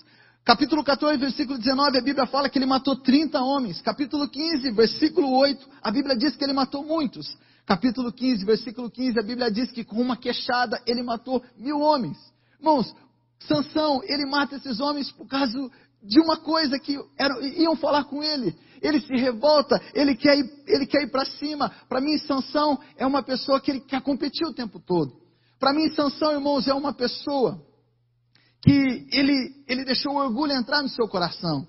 Capítulo 0.43 0.84
14, 0.84 1.17
versículo 1.17 1.60
19, 1.60 1.98
a 1.98 2.01
Bíblia 2.01 2.25
fala 2.25 2.50
que 2.50 2.58
ele 2.58 2.65
matou 2.65 2.96
30 2.96 3.39
homens. 3.39 3.81
Capítulo 3.81 4.27
15, 4.27 4.72
versículo 4.72 5.31
8, 5.38 5.67
a 5.81 5.91
Bíblia 5.91 6.17
diz 6.17 6.36
que 6.36 6.43
ele 6.43 6.53
matou 6.53 6.84
muitos. 6.84 7.38
Capítulo 7.65 8.12
15, 8.12 8.46
versículo 8.46 8.89
15, 8.89 9.19
a 9.19 9.24
Bíblia 9.24 9.51
diz 9.51 9.72
que 9.72 9.84
com 9.84 10.01
uma 10.01 10.17
queixada 10.17 10.81
ele 10.88 11.03
matou 11.03 11.43
mil 11.55 11.79
homens. 11.79 12.17
Irmãos, 12.58 12.96
Sansão, 13.39 14.01
ele 14.03 14.25
mata 14.25 14.55
esses 14.55 14.79
homens 14.79 15.12
por 15.12 15.27
causa 15.27 15.69
de 16.01 16.19
uma 16.19 16.38
coisa 16.38 16.79
que 16.79 16.98
eram, 17.17 17.41
iam 17.41 17.75
falar 17.75 18.05
com 18.05 18.24
ele. 18.24 18.55
Ele 18.81 19.00
se 19.01 19.13
revolta, 19.13 19.79
ele 19.93 20.15
quer 20.15 20.38
ir, 20.38 20.50
ir 20.67 21.12
para 21.12 21.25
cima. 21.25 21.72
Para 21.88 22.01
mim, 22.01 22.17
Sansão 22.17 22.79
é 22.98 23.05
uma 23.05 23.22
pessoa 23.22 23.60
que 23.62 23.69
ele 23.69 23.81
quer 23.81 24.01
competir 24.01 24.48
o 24.48 24.53
tempo 24.53 24.79
todo. 24.79 25.13
Para 25.60 25.74
mim, 25.74 25.89
Sansão, 25.91 26.31
irmãos, 26.31 26.67
é 26.67 26.74
uma 26.74 26.93
pessoa 26.93 27.62
que 28.62 29.08
ele, 29.12 29.63
ele 29.68 29.86
deixou 29.86 30.13
o 30.13 30.18
orgulho 30.18 30.54
entrar 30.54 30.82
no 30.82 30.89
seu 30.89 31.08
coração. 31.08 31.66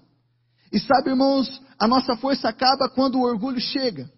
E 0.73 0.79
sabe, 0.79 1.11
irmãos, 1.11 1.61
a 1.79 1.87
nossa 1.89 2.17
força 2.17 2.49
acaba 2.49 2.89
quando 2.89 3.17
o 3.17 3.23
orgulho 3.23 3.61
chega. 3.61 4.11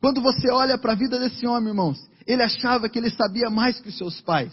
Quando 0.00 0.20
você 0.20 0.50
olha 0.50 0.78
para 0.78 0.92
a 0.92 0.96
vida 0.96 1.18
desse 1.18 1.46
homem, 1.46 1.70
irmãos, 1.70 1.98
ele 2.26 2.42
achava 2.42 2.88
que 2.88 2.98
ele 2.98 3.10
sabia 3.10 3.48
mais 3.50 3.80
que 3.80 3.88
os 3.88 3.96
seus 3.96 4.20
pais. 4.20 4.52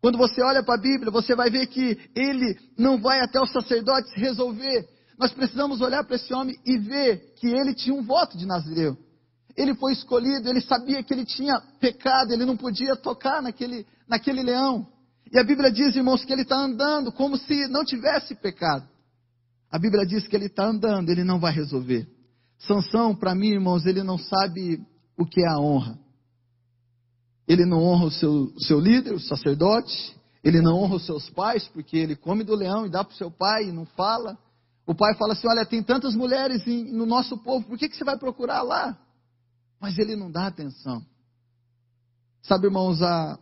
Quando 0.00 0.18
você 0.18 0.42
olha 0.42 0.62
para 0.62 0.74
a 0.74 0.80
Bíblia, 0.80 1.12
você 1.12 1.36
vai 1.36 1.48
ver 1.48 1.66
que 1.68 1.96
ele 2.14 2.58
não 2.76 3.00
vai 3.00 3.20
até 3.20 3.40
os 3.40 3.52
sacerdotes 3.52 4.12
resolver. 4.14 4.88
Nós 5.16 5.32
precisamos 5.32 5.80
olhar 5.80 6.02
para 6.02 6.16
esse 6.16 6.34
homem 6.34 6.56
e 6.66 6.76
ver 6.76 7.34
que 7.36 7.46
ele 7.46 7.72
tinha 7.74 7.94
um 7.94 8.02
voto 8.02 8.36
de 8.36 8.44
Nazireu. 8.44 8.96
Ele 9.56 9.74
foi 9.74 9.92
escolhido, 9.92 10.48
ele 10.48 10.60
sabia 10.60 11.02
que 11.02 11.12
ele 11.12 11.24
tinha 11.24 11.60
pecado, 11.78 12.32
ele 12.32 12.44
não 12.44 12.56
podia 12.56 12.96
tocar 12.96 13.40
naquele, 13.40 13.86
naquele 14.08 14.42
leão. 14.42 14.88
E 15.32 15.38
a 15.38 15.44
Bíblia 15.44 15.72
diz, 15.72 15.96
irmãos, 15.96 16.22
que 16.24 16.32
ele 16.32 16.42
está 16.42 16.56
andando 16.56 17.10
como 17.10 17.38
se 17.38 17.66
não 17.68 17.84
tivesse 17.84 18.34
pecado. 18.34 18.86
A 19.70 19.78
Bíblia 19.78 20.04
diz 20.04 20.28
que 20.28 20.36
ele 20.36 20.46
está 20.46 20.66
andando, 20.66 21.08
ele 21.08 21.24
não 21.24 21.40
vai 21.40 21.52
resolver. 21.52 22.06
Sansão, 22.58 23.16
para 23.16 23.34
mim, 23.34 23.48
irmãos, 23.48 23.86
ele 23.86 24.02
não 24.02 24.18
sabe 24.18 24.78
o 25.16 25.24
que 25.24 25.40
é 25.40 25.48
a 25.48 25.58
honra. 25.58 25.98
Ele 27.48 27.64
não 27.64 27.82
honra 27.82 28.04
o 28.04 28.10
seu, 28.10 28.52
seu 28.58 28.78
líder, 28.78 29.14
o 29.14 29.20
sacerdote. 29.20 30.14
Ele 30.44 30.60
não 30.60 30.76
honra 30.76 30.96
os 30.96 31.06
seus 31.06 31.30
pais, 31.30 31.66
porque 31.68 31.96
ele 31.96 32.14
come 32.14 32.44
do 32.44 32.54
leão 32.54 32.84
e 32.84 32.90
dá 32.90 33.02
para 33.02 33.14
o 33.14 33.16
seu 33.16 33.30
pai 33.30 33.68
e 33.68 33.72
não 33.72 33.86
fala. 33.86 34.36
O 34.86 34.94
pai 34.94 35.14
fala 35.14 35.32
assim: 35.32 35.48
Olha, 35.48 35.64
tem 35.64 35.82
tantas 35.82 36.14
mulheres 36.14 36.66
em, 36.66 36.92
no 36.92 37.06
nosso 37.06 37.38
povo, 37.38 37.66
por 37.66 37.78
que, 37.78 37.88
que 37.88 37.96
você 37.96 38.04
vai 38.04 38.18
procurar 38.18 38.62
lá? 38.62 38.98
Mas 39.80 39.98
ele 39.98 40.14
não 40.14 40.30
dá 40.30 40.46
atenção. 40.46 41.02
Sabe, 42.42 42.66
irmãos, 42.66 43.00
a, 43.00 43.38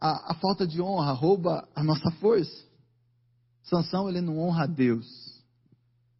a, 0.00 0.32
a 0.32 0.34
falta 0.34 0.66
de 0.66 0.80
honra 0.80 1.12
rouba 1.12 1.68
a 1.74 1.82
nossa 1.82 2.10
força. 2.12 2.66
Sansão, 3.62 4.08
ele 4.08 4.20
não 4.20 4.38
honra 4.38 4.64
a 4.64 4.66
Deus. 4.66 5.06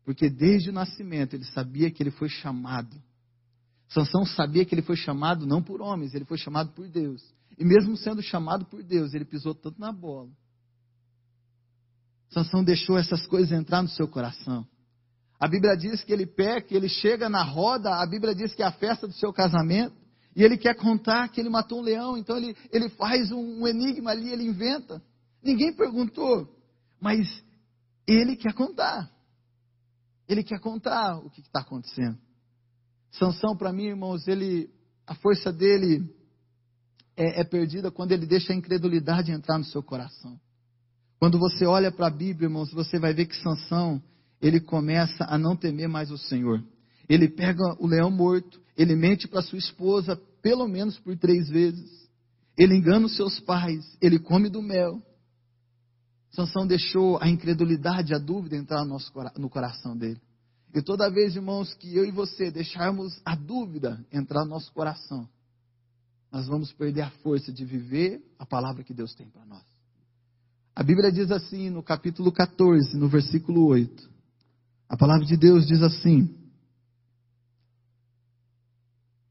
Porque 0.05 0.29
desde 0.29 0.71
o 0.71 0.73
nascimento 0.73 1.35
ele 1.35 1.45
sabia 1.45 1.91
que 1.91 2.03
ele 2.03 2.11
foi 2.11 2.29
chamado 2.29 2.97
Sansão 3.89 4.25
sabia 4.27 4.65
que 4.65 4.75
ele 4.75 4.83
foi 4.83 4.97
chamado 4.97 5.47
não 5.47 5.63
por 5.63 5.81
homens, 5.81 6.15
ele 6.15 6.25
foi 6.25 6.37
chamado 6.37 6.71
por 6.73 6.87
Deus. 6.89 7.23
E 7.57 7.65
mesmo 7.65 7.97
sendo 7.97 8.23
chamado 8.23 8.67
por 8.67 8.83
Deus, 8.83 9.15
ele 9.15 9.25
pisou 9.25 9.55
tanto 9.55 9.81
na 9.81 9.91
bola. 9.91 10.29
Sansão 12.31 12.63
deixou 12.63 12.99
essas 12.99 13.27
coisas 13.27 13.51
entrar 13.51 13.83
no 13.83 13.89
seu 13.89 14.07
coração. 14.07 14.67
A 15.41 15.49
Bíblia 15.49 15.75
diz 15.77 16.05
que 16.05 16.13
ele 16.13 16.27
peca, 16.27 16.75
ele 16.75 16.89
chega 16.89 17.29
na 17.29 17.43
roda, 17.43 18.03
a 18.03 18.07
Bíblia 18.07 18.35
diz 18.35 18.55
que 18.55 18.63
é 18.63 18.67
a 18.67 18.73
festa 18.73 19.07
do 19.07 19.15
seu 19.15 19.33
casamento, 19.33 19.97
e 20.39 20.45
ele 20.45 20.57
quer 20.57 20.77
contar 20.77 21.27
que 21.31 21.41
ele 21.41 21.49
matou 21.49 21.81
um 21.81 21.83
leão, 21.83 22.17
então 22.17 22.37
ele, 22.37 22.57
ele 22.73 22.89
faz 22.91 23.33
um, 23.33 23.63
um 23.63 23.67
enigma 23.67 24.13
ali, 24.13 24.31
ele 24.31 24.45
inventa. 24.45 25.03
Ninguém 25.43 25.75
perguntou, 25.75 26.49
mas 27.01 27.27
ele 28.07 28.37
quer 28.37 28.55
contar. 28.55 29.11
Ele 30.29 30.45
quer 30.45 30.61
contar 30.61 31.19
o 31.19 31.29
que 31.29 31.41
está 31.41 31.59
acontecendo. 31.59 32.17
Sansão, 33.11 33.57
para 33.57 33.73
mim, 33.73 33.87
irmãos, 33.87 34.29
ele, 34.29 34.71
a 35.05 35.17
força 35.17 35.53
dele 35.53 36.09
é, 37.17 37.41
é 37.41 37.45
perdida 37.45 37.91
quando 37.91 38.13
ele 38.13 38.25
deixa 38.25 38.53
a 38.53 38.57
incredulidade 38.57 39.33
entrar 39.33 39.59
no 39.59 39.65
seu 39.65 39.83
coração. 39.83 40.39
Quando 41.19 41.37
você 41.37 41.67
olha 41.67 41.91
para 41.91 42.07
a 42.07 42.11
Bíblia, 42.11 42.47
irmãos, 42.47 42.73
você 42.73 42.97
vai 42.97 43.13
ver 43.13 43.27
que 43.27 43.35
Sansão, 43.43 44.01
ele 44.41 44.61
começa 44.61 45.25
a 45.25 45.37
não 45.37 45.57
temer 45.57 45.89
mais 45.89 46.13
o 46.13 46.17
Senhor. 46.17 46.63
Ele 47.09 47.29
pega 47.29 47.65
o 47.81 47.89
leão 47.89 48.09
morto, 48.09 48.61
ele 48.77 48.95
mente 48.95 49.27
para 49.27 49.43
sua 49.43 49.59
esposa 49.59 50.17
pelo 50.43 50.67
menos 50.67 50.99
por 50.99 51.17
três 51.17 51.49
vezes. 51.49 52.09
Ele 52.57 52.75
engana 52.75 53.07
os 53.07 53.17
seus 53.17 53.39
pais, 53.41 53.97
ele 54.01 54.19
come 54.19 54.49
do 54.49 54.61
mel. 54.61 55.03
Sansão 56.31 56.67
deixou 56.67 57.19
a 57.21 57.29
incredulidade, 57.29 58.15
a 58.15 58.19
dúvida 58.19 58.57
entrar 58.57 58.85
no, 58.85 59.49
coração 59.49 59.97
dele. 59.97 60.21
E 60.75 60.83
toda 60.83 61.11
vez, 61.11 61.35
irmãos, 61.35 61.73
que 61.75 61.97
eu 61.97 62.05
e 62.05 62.11
você 62.11 62.51
deixarmos 62.51 63.21
a 63.25 63.35
dúvida 63.35 64.05
entrar 64.13 64.45
no 64.45 64.51
nosso 64.51 64.73
coração, 64.73 65.29
nós 66.31 66.47
vamos 66.47 66.73
perder 66.73 67.03
a 67.03 67.11
força 67.23 67.53
de 67.53 67.65
viver 67.65 68.23
a 68.39 68.45
palavra 68.45 68.85
que 68.85 68.93
Deus 68.93 69.15
tem 69.15 69.29
para 69.29 69.47
nós. 69.47 69.65
A 70.77 70.83
Bíblia 70.83 71.11
diz 71.11 71.31
assim 71.31 71.71
no 71.71 71.83
capítulo 71.83 72.31
14, 72.31 72.97
no 72.97 73.09
versículo 73.09 73.67
8. 73.67 74.11
A 74.89 74.97
palavra 74.97 75.27
de 75.27 75.37
Deus 75.37 75.67
diz 75.67 75.83
assim: 75.83 76.33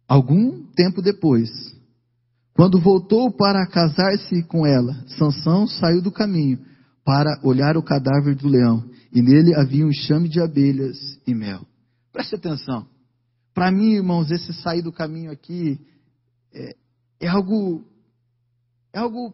Algum 0.07 0.63
tempo 0.73 1.01
depois, 1.01 1.49
quando 2.53 2.79
voltou 2.79 3.31
para 3.31 3.67
casar-se 3.67 4.41
com 4.43 4.65
ela, 4.65 4.93
Sansão 5.17 5.67
saiu 5.67 6.01
do 6.01 6.11
caminho 6.11 6.59
para 7.03 7.39
olhar 7.43 7.77
o 7.77 7.83
cadáver 7.83 8.35
do 8.35 8.47
leão, 8.47 8.83
e 9.13 9.21
nele 9.21 9.53
havia 9.55 9.85
um 9.85 9.89
enxame 9.89 10.27
de 10.27 10.41
abelhas 10.41 10.97
e 11.25 11.33
mel. 11.33 11.65
Preste 12.11 12.35
atenção. 12.35 12.87
Para 13.53 13.71
mim, 13.71 13.93
irmãos, 13.93 14.31
esse 14.31 14.53
sair 14.53 14.81
do 14.81 14.91
caminho 14.91 15.31
aqui 15.31 15.79
é, 16.53 16.75
é 17.21 17.27
algo 17.27 17.83
é 18.93 18.99
algo 18.99 19.33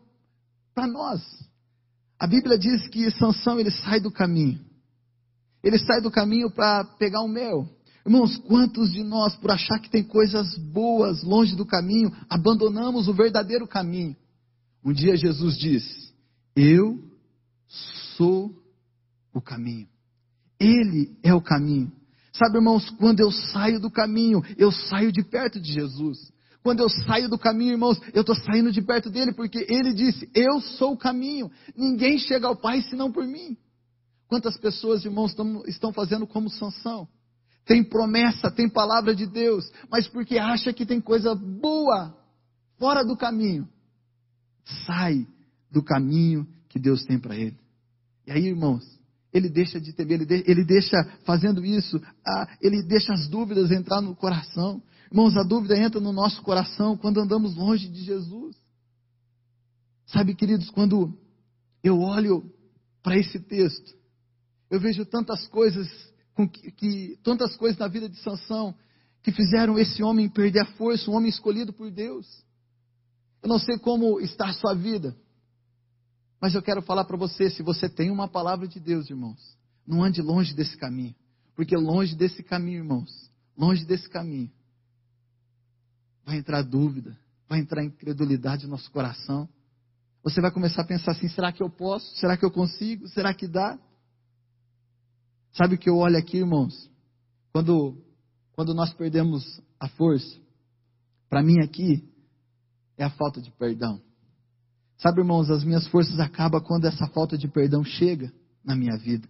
para 0.73 0.87
nós. 0.87 1.21
A 2.19 2.27
Bíblia 2.27 2.57
diz 2.57 2.87
que 2.87 3.09
Sansão 3.11 3.59
ele 3.59 3.71
sai 3.71 3.99
do 3.99 4.11
caminho. 4.11 4.59
Ele 5.63 5.77
sai 5.79 6.01
do 6.01 6.11
caminho 6.11 6.51
para 6.51 6.83
pegar 6.83 7.21
o 7.21 7.27
mel. 7.27 7.67
Irmãos, 8.05 8.35
quantos 8.37 8.91
de 8.91 9.01
nós, 9.01 9.35
por 9.37 9.49
achar 9.51 9.79
que 9.79 9.89
tem 9.89 10.03
coisas 10.03 10.57
boas 10.57 11.23
longe 11.23 11.55
do 11.55 11.65
caminho, 11.65 12.11
abandonamos 12.29 13.07
o 13.07 13.13
verdadeiro 13.13 13.65
caminho? 13.65 14.15
Um 14.83 14.91
dia 14.91 15.15
Jesus 15.15 15.57
disse: 15.57 16.13
Eu 16.55 17.01
sou 18.17 18.53
o 19.33 19.41
caminho. 19.41 19.87
Ele 20.59 21.17
é 21.23 21.33
o 21.33 21.41
caminho. 21.41 21.91
Sabe, 22.33 22.57
irmãos, 22.57 22.89
quando 22.91 23.21
eu 23.21 23.31
saio 23.31 23.79
do 23.79 23.89
caminho, 23.89 24.43
eu 24.57 24.71
saio 24.71 25.11
de 25.11 25.23
perto 25.23 25.59
de 25.59 25.71
Jesus. 25.71 26.31
Quando 26.61 26.79
eu 26.79 26.89
saio 26.89 27.29
do 27.29 27.37
caminho, 27.37 27.73
irmãos, 27.73 27.99
eu 28.13 28.21
estou 28.21 28.35
saindo 28.35 28.71
de 28.71 28.81
perto 28.81 29.09
dele, 29.09 29.33
porque 29.33 29.65
ele 29.69 29.93
disse: 29.93 30.29
Eu 30.33 30.59
sou 30.59 30.93
o 30.93 30.97
caminho. 30.97 31.49
Ninguém 31.75 32.17
chega 32.17 32.47
ao 32.47 32.55
Pai 32.55 32.81
senão 32.83 33.11
por 33.11 33.25
mim. 33.25 33.57
Quantas 34.27 34.57
pessoas, 34.57 35.05
irmãos, 35.05 35.31
estão, 35.31 35.63
estão 35.67 35.93
fazendo 35.93 36.25
como 36.27 36.49
Sansão? 36.49 37.07
Tem 37.65 37.83
promessa, 37.83 38.51
tem 38.51 38.69
palavra 38.69 39.15
de 39.15 39.25
Deus, 39.25 39.71
mas 39.89 40.07
porque 40.07 40.37
acha 40.37 40.73
que 40.73 40.85
tem 40.85 40.99
coisa 40.99 41.33
boa 41.33 42.15
fora 42.77 43.03
do 43.05 43.15
caminho, 43.15 43.67
sai 44.85 45.25
do 45.71 45.81
caminho 45.81 46.47
que 46.67 46.77
Deus 46.77 47.05
tem 47.05 47.17
para 47.17 47.35
ele. 47.35 47.57
E 48.27 48.31
aí, 48.31 48.47
irmãos, 48.47 48.83
ele 49.33 49.49
deixa 49.49 49.79
de 49.79 49.93
temer, 49.93 50.21
ele, 50.21 50.25
de, 50.25 50.43
ele 50.45 50.63
deixa 50.63 51.03
fazendo 51.25 51.65
isso, 51.65 52.01
ah, 52.25 52.57
ele 52.61 52.83
deixa 52.83 53.13
as 53.13 53.27
dúvidas 53.27 53.71
entrar 53.71 54.01
no 54.01 54.15
coração. 54.15 54.81
Irmãos, 55.09 55.35
a 55.37 55.43
dúvida 55.43 55.77
entra 55.77 55.99
no 55.99 56.11
nosso 56.11 56.41
coração 56.41 56.97
quando 56.97 57.19
andamos 57.19 57.55
longe 57.55 57.87
de 57.87 58.03
Jesus. 58.03 58.55
Sabe, 60.05 60.35
queridos, 60.35 60.69
quando 60.69 61.17
eu 61.83 61.99
olho 61.99 62.51
para 63.01 63.17
esse 63.17 63.39
texto, 63.39 63.95
eu 64.69 64.79
vejo 64.79 65.05
tantas 65.05 65.47
coisas 65.47 65.87
que, 66.51 66.71
que, 66.71 67.19
tantas 67.23 67.55
coisas 67.55 67.77
na 67.77 67.87
vida 67.87 68.09
de 68.09 68.17
Sansão 68.17 68.75
que 69.21 69.31
fizeram 69.31 69.77
esse 69.77 70.03
homem 70.03 70.27
perder 70.27 70.61
a 70.61 70.65
força, 70.73 71.09
um 71.09 71.15
homem 71.15 71.29
escolhido 71.29 71.71
por 71.71 71.89
Deus. 71.89 72.27
Eu 73.41 73.49
não 73.49 73.59
sei 73.59 73.77
como 73.77 74.19
está 74.19 74.49
a 74.49 74.53
sua 74.53 74.73
vida, 74.73 75.15
mas 76.41 76.55
eu 76.55 76.61
quero 76.61 76.81
falar 76.81 77.05
para 77.05 77.15
você, 77.15 77.49
se 77.49 77.63
você 77.63 77.87
tem 77.87 78.11
uma 78.11 78.27
palavra 78.27 78.67
de 78.67 78.79
Deus, 78.79 79.09
irmãos, 79.09 79.39
não 79.87 80.03
ande 80.03 80.21
longe 80.21 80.53
desse 80.53 80.75
caminho, 80.77 81.15
porque 81.55 81.75
longe 81.75 82.15
desse 82.15 82.41
caminho, 82.43 82.79
irmãos, 82.79 83.31
longe 83.57 83.85
desse 83.85 84.09
caminho, 84.09 84.51
vai 86.25 86.37
entrar 86.37 86.61
dúvida, 86.63 87.17
vai 87.47 87.59
entrar 87.59 87.83
incredulidade 87.83 88.65
no 88.65 88.71
nosso 88.71 88.89
coração. 88.91 89.47
Você 90.23 90.41
vai 90.41 90.51
começar 90.51 90.81
a 90.81 90.85
pensar 90.85 91.11
assim: 91.11 91.27
será 91.27 91.51
que 91.51 91.61
eu 91.61 91.69
posso? 91.69 92.15
Será 92.15 92.35
que 92.35 92.45
eu 92.45 92.51
consigo? 92.51 93.07
Será 93.09 93.33
que 93.33 93.47
dá? 93.47 93.77
Sabe 95.53 95.75
o 95.75 95.77
que 95.77 95.89
eu 95.89 95.97
olho 95.97 96.17
aqui, 96.17 96.37
irmãos? 96.37 96.89
Quando, 97.51 97.97
quando 98.53 98.73
nós 98.73 98.91
perdemos 98.93 99.61
a 99.79 99.87
força, 99.87 100.35
para 101.29 101.43
mim 101.43 101.59
aqui 101.61 102.03
é 102.97 103.03
a 103.03 103.09
falta 103.11 103.39
de 103.39 103.51
perdão. 103.51 104.01
Sabe, 104.97 105.21
irmãos, 105.21 105.51
as 105.51 105.63
minhas 105.63 105.87
forças 105.87 106.19
acabam 106.19 106.61
quando 106.61 106.85
essa 106.85 107.07
falta 107.07 107.37
de 107.37 107.47
perdão 107.47 107.83
chega 107.83 108.31
na 108.63 108.75
minha 108.75 108.97
vida. 108.97 109.27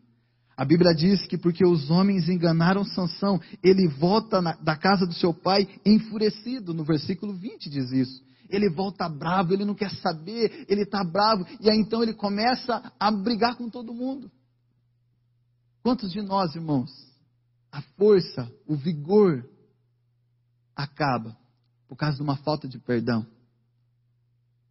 A 0.55 0.63
Bíblia 0.63 0.93
diz 0.93 1.25
que 1.25 1.37
porque 1.37 1.65
os 1.65 1.89
homens 1.89 2.29
enganaram 2.29 2.85
Sansão, 2.85 3.41
ele 3.63 3.87
volta 3.87 4.41
na, 4.41 4.53
da 4.53 4.77
casa 4.77 5.05
do 5.05 5.13
seu 5.13 5.33
pai 5.33 5.67
enfurecido. 5.85 6.73
No 6.73 6.83
versículo 6.83 7.33
20 7.33 7.69
diz 7.69 7.91
isso. 7.91 8.23
Ele 8.49 8.69
volta 8.69 9.09
bravo, 9.09 9.51
ele 9.51 9.65
não 9.65 9.73
quer 9.73 9.89
saber, 9.95 10.65
ele 10.69 10.83
está 10.83 11.03
bravo, 11.03 11.43
e 11.59 11.69
aí 11.69 11.77
então 11.77 12.03
ele 12.03 12.13
começa 12.13 12.93
a 12.99 13.09
brigar 13.09 13.55
com 13.55 13.67
todo 13.67 13.95
mundo. 13.95 14.31
Quantos 15.83 16.13
de 16.13 16.21
nós, 16.21 16.55
irmãos, 16.55 16.89
a 17.69 17.81
força, 17.97 18.49
o 18.65 18.75
vigor 18.75 19.47
acaba 20.73 21.37
por 21.89 21.97
causa 21.97 22.15
de 22.15 22.23
uma 22.23 22.37
falta 22.37 22.69
de 22.69 22.79
perdão? 22.79 23.27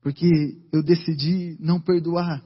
Porque 0.01 0.27
eu 0.72 0.83
decidi 0.83 1.57
não 1.61 1.79
perdoar. 1.79 2.42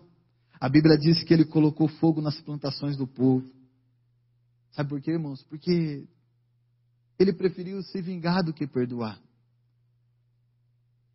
A 0.60 0.68
Bíblia 0.68 0.98
diz 0.98 1.22
que 1.22 1.32
ele 1.32 1.44
colocou 1.44 1.86
fogo 1.86 2.20
nas 2.20 2.40
plantações 2.40 2.96
do 2.96 3.06
povo. 3.06 3.48
Sabe 4.72 4.88
por 4.90 5.00
quê, 5.00 5.12
irmãos? 5.12 5.42
Porque 5.44 6.06
ele 7.18 7.32
preferiu 7.32 7.80
se 7.84 8.02
vingar 8.02 8.42
do 8.42 8.52
que 8.52 8.66
perdoar. 8.66 9.18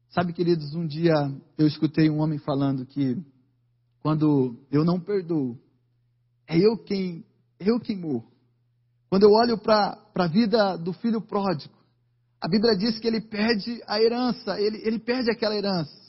Sabe, 0.09 0.33
queridos, 0.33 0.73
um 0.73 0.87
dia 0.87 1.13
eu 1.57 1.67
escutei 1.67 2.09
um 2.09 2.19
homem 2.19 2.39
falando 2.39 2.85
que 2.85 3.17
quando 3.99 4.57
eu 4.71 4.83
não 4.83 4.99
perdoo, 4.99 5.59
é 6.47 6.57
eu 6.57 6.77
quem, 6.77 7.23
eu 7.61 7.79
quem 7.79 7.97
morro. 7.97 8.25
Quando 9.09 9.23
eu 9.23 9.31
olho 9.31 9.57
para 9.57 9.97
a 10.15 10.27
vida 10.27 10.77
do 10.77 10.93
filho 10.93 11.21
pródigo, 11.21 11.73
a 12.41 12.47
Bíblia 12.47 12.75
diz 12.75 12.97
que 12.97 13.07
ele 13.07 13.21
perde 13.21 13.81
a 13.87 14.01
herança, 14.01 14.59
ele, 14.59 14.81
ele 14.83 14.99
perde 14.99 15.29
aquela 15.29 15.55
herança. 15.55 16.01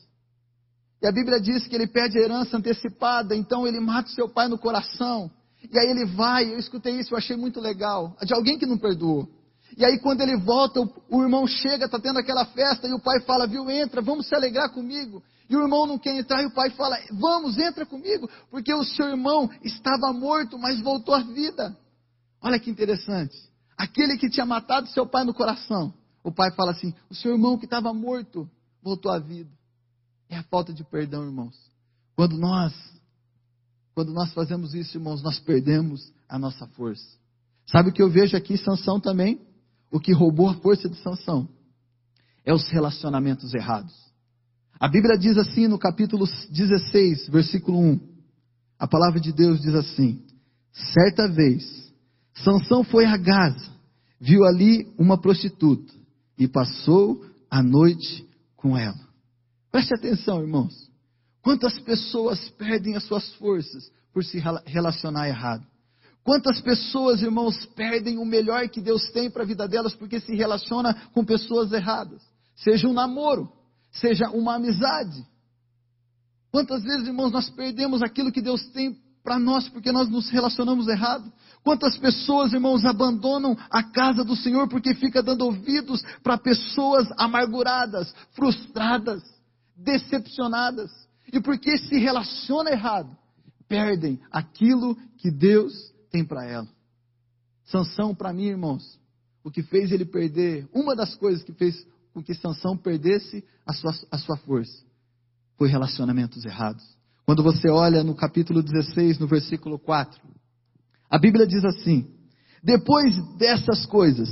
E 1.02 1.06
a 1.06 1.12
Bíblia 1.12 1.40
diz 1.40 1.66
que 1.66 1.74
ele 1.74 1.86
pede 1.86 2.16
a 2.18 2.22
herança 2.22 2.56
antecipada, 2.56 3.34
então 3.34 3.66
ele 3.66 3.80
mata 3.80 4.08
o 4.08 4.12
seu 4.12 4.28
pai 4.28 4.48
no 4.48 4.56
coração. 4.56 5.30
E 5.70 5.78
aí 5.78 5.90
ele 5.90 6.06
vai, 6.06 6.52
eu 6.52 6.58
escutei 6.58 6.98
isso, 6.98 7.12
eu 7.12 7.18
achei 7.18 7.36
muito 7.36 7.60
legal. 7.60 8.16
De 8.24 8.32
alguém 8.32 8.56
que 8.56 8.66
não 8.66 8.78
perdoou. 8.78 9.28
E 9.76 9.84
aí 9.84 9.98
quando 9.98 10.20
ele 10.20 10.36
volta, 10.36 10.80
o, 10.80 10.88
o 11.10 11.22
irmão 11.22 11.46
chega, 11.46 11.86
está 11.86 11.98
tendo 11.98 12.18
aquela 12.18 12.44
festa, 12.46 12.86
e 12.86 12.92
o 12.92 13.00
pai 13.00 13.20
fala, 13.22 13.46
viu, 13.46 13.68
entra, 13.68 14.00
vamos 14.00 14.28
se 14.28 14.34
alegrar 14.34 14.72
comigo. 14.72 15.22
E 15.52 15.56
o 15.56 15.60
irmão 15.60 15.86
não 15.86 15.98
quer 15.98 16.18
entrar, 16.18 16.42
e 16.42 16.46
o 16.46 16.50
pai 16.50 16.70
fala, 16.70 16.98
vamos, 17.10 17.58
entra 17.58 17.84
comigo, 17.84 18.26
porque 18.50 18.72
o 18.72 18.82
seu 18.82 19.06
irmão 19.08 19.50
estava 19.62 20.10
morto, 20.10 20.58
mas 20.58 20.80
voltou 20.80 21.14
à 21.14 21.20
vida. 21.20 21.76
Olha 22.40 22.58
que 22.58 22.70
interessante. 22.70 23.36
Aquele 23.76 24.16
que 24.16 24.30
tinha 24.30 24.46
matado 24.46 24.88
seu 24.88 25.06
pai 25.06 25.24
no 25.24 25.34
coração, 25.34 25.92
o 26.24 26.32
pai 26.32 26.50
fala 26.52 26.70
assim, 26.70 26.94
o 27.10 27.14
seu 27.14 27.32
irmão 27.32 27.58
que 27.58 27.66
estava 27.66 27.92
morto, 27.92 28.48
voltou 28.82 29.12
à 29.12 29.18
vida. 29.18 29.50
É 30.30 30.38
a 30.38 30.42
falta 30.44 30.72
de 30.72 30.82
perdão, 30.84 31.22
irmãos. 31.22 31.54
Quando 32.16 32.38
nós, 32.38 32.72
quando 33.94 34.10
nós 34.10 34.32
fazemos 34.32 34.72
isso, 34.72 34.96
irmãos, 34.96 35.22
nós 35.22 35.38
perdemos 35.38 36.14
a 36.30 36.38
nossa 36.38 36.66
força. 36.68 37.18
Sabe 37.66 37.90
o 37.90 37.92
que 37.92 38.00
eu 38.00 38.08
vejo 38.08 38.38
aqui, 38.38 38.56
Sansão 38.56 38.98
também? 38.98 39.38
O 39.90 40.00
que 40.00 40.14
roubou 40.14 40.48
a 40.48 40.54
força 40.54 40.88
de 40.88 40.96
Sansão 41.02 41.46
é 42.42 42.54
os 42.54 42.70
relacionamentos 42.70 43.52
errados. 43.52 44.11
A 44.82 44.88
Bíblia 44.88 45.16
diz 45.16 45.38
assim 45.38 45.68
no 45.68 45.78
capítulo 45.78 46.26
16, 46.50 47.28
versículo 47.28 47.78
1. 47.78 48.00
A 48.76 48.88
palavra 48.88 49.20
de 49.20 49.32
Deus 49.32 49.60
diz 49.60 49.76
assim: 49.76 50.20
Certa 50.72 51.28
vez, 51.28 51.94
Sansão 52.34 52.82
foi 52.82 53.04
a 53.04 53.16
Gaza, 53.16 53.70
viu 54.20 54.44
ali 54.44 54.92
uma 54.98 55.16
prostituta 55.16 55.94
e 56.36 56.48
passou 56.48 57.24
a 57.48 57.62
noite 57.62 58.28
com 58.56 58.76
ela. 58.76 58.98
Preste 59.70 59.94
atenção, 59.94 60.40
irmãos. 60.40 60.90
Quantas 61.42 61.78
pessoas 61.78 62.50
perdem 62.50 62.96
as 62.96 63.04
suas 63.04 63.32
forças 63.34 63.88
por 64.12 64.24
se 64.24 64.42
relacionar 64.66 65.28
errado? 65.28 65.64
Quantas 66.24 66.60
pessoas, 66.60 67.22
irmãos, 67.22 67.66
perdem 67.76 68.18
o 68.18 68.24
melhor 68.24 68.68
que 68.68 68.80
Deus 68.80 69.08
tem 69.12 69.30
para 69.30 69.44
a 69.44 69.46
vida 69.46 69.68
delas 69.68 69.94
porque 69.94 70.18
se 70.18 70.34
relaciona 70.34 70.92
com 71.14 71.24
pessoas 71.24 71.70
erradas? 71.70 72.20
Seja 72.56 72.88
um 72.88 72.92
namoro, 72.92 73.48
seja 73.92 74.30
uma 74.30 74.56
amizade. 74.56 75.26
Quantas 76.50 76.82
vezes, 76.82 77.06
irmãos, 77.06 77.30
nós 77.30 77.48
perdemos 77.50 78.02
aquilo 78.02 78.32
que 78.32 78.42
Deus 78.42 78.62
tem 78.70 78.98
para 79.22 79.38
nós 79.38 79.68
porque 79.68 79.92
nós 79.92 80.08
nos 80.08 80.28
relacionamos 80.30 80.88
errado? 80.88 81.32
Quantas 81.62 81.96
pessoas, 81.96 82.52
irmãos, 82.52 82.84
abandonam 82.84 83.56
a 83.70 83.82
casa 83.82 84.24
do 84.24 84.34
Senhor 84.34 84.68
porque 84.68 84.94
fica 84.94 85.22
dando 85.22 85.42
ouvidos 85.46 86.02
para 86.22 86.36
pessoas 86.36 87.08
amarguradas, 87.16 88.12
frustradas? 88.32 89.22
decepcionadas. 89.82 90.90
E 91.32 91.40
porque 91.40 91.76
se 91.78 91.98
relaciona 91.98 92.70
errado, 92.70 93.16
perdem 93.68 94.20
aquilo 94.30 94.96
que 95.18 95.30
Deus 95.30 95.72
tem 96.10 96.24
para 96.24 96.44
ela. 96.44 96.68
Sansão, 97.64 98.14
para 98.14 98.32
mim, 98.32 98.46
irmãos, 98.46 99.00
o 99.42 99.50
que 99.50 99.62
fez 99.62 99.90
ele 99.90 100.04
perder, 100.04 100.68
uma 100.72 100.94
das 100.94 101.14
coisas 101.14 101.42
que 101.42 101.52
fez 101.52 101.86
com 102.12 102.22
que 102.22 102.34
Sansão 102.34 102.76
perdesse 102.76 103.44
a 103.66 103.72
sua, 103.72 103.94
a 104.10 104.18
sua 104.18 104.36
força, 104.38 104.84
foi 105.56 105.68
relacionamentos 105.68 106.44
errados. 106.44 106.84
Quando 107.24 107.42
você 107.42 107.68
olha 107.68 108.02
no 108.02 108.14
capítulo 108.14 108.62
16, 108.62 109.18
no 109.18 109.26
versículo 109.26 109.78
4, 109.78 110.20
a 111.08 111.18
Bíblia 111.18 111.46
diz 111.46 111.64
assim: 111.64 112.06
Depois 112.62 113.16
dessas 113.36 113.86
coisas, 113.86 114.28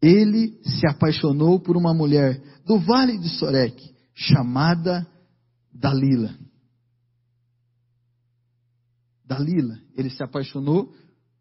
ele 0.00 0.60
se 0.64 0.86
apaixonou 0.86 1.60
por 1.60 1.76
uma 1.76 1.94
mulher 1.94 2.42
do 2.66 2.78
vale 2.80 3.16
de 3.18 3.28
Sorek, 3.28 3.94
chamada 4.14 5.06
Dalila. 5.72 6.34
Dalila, 9.24 9.78
ele 9.96 10.10
se 10.10 10.22
apaixonou 10.22 10.92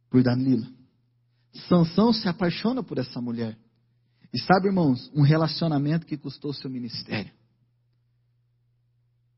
por 0.09 0.21
Dalila. 0.21 0.67
Sansão 1.67 2.13
se 2.13 2.27
apaixona 2.29 2.81
por 2.81 2.97
essa 2.97 3.19
mulher. 3.19 3.57
E 4.33 4.39
sabe, 4.39 4.67
irmãos, 4.67 5.11
um 5.13 5.21
relacionamento 5.21 6.05
que 6.05 6.17
custou 6.17 6.53
seu 6.53 6.69
ministério. 6.69 7.31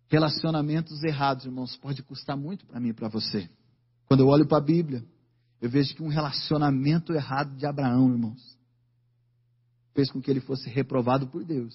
Relacionamentos 0.08 1.04
errados, 1.04 1.46
irmãos, 1.46 1.76
pode 1.78 2.04
custar 2.04 2.38
muito 2.38 2.66
para 2.66 2.80
mim 2.80 2.90
e 2.90 2.94
para 2.94 3.08
você. 3.08 3.50
Quando 4.06 4.20
eu 4.20 4.28
olho 4.28 4.48
para 4.48 4.60
a 4.60 4.62
Bíblia, 4.62 5.04
eu 5.60 5.70
vejo 5.70 5.96
que 5.96 6.04
um 6.04 6.10
relacionamento 6.10 7.14
errado 7.14 7.56
de 7.56 7.66
Abraão, 7.66 8.12
irmãos, 8.12 8.58
fez 9.96 10.12
com 10.12 10.22
que 10.22 10.30
ele 10.30 10.42
fosse 10.42 10.70
reprovado 10.70 11.28
por 11.28 11.44
Deus. 11.44 11.74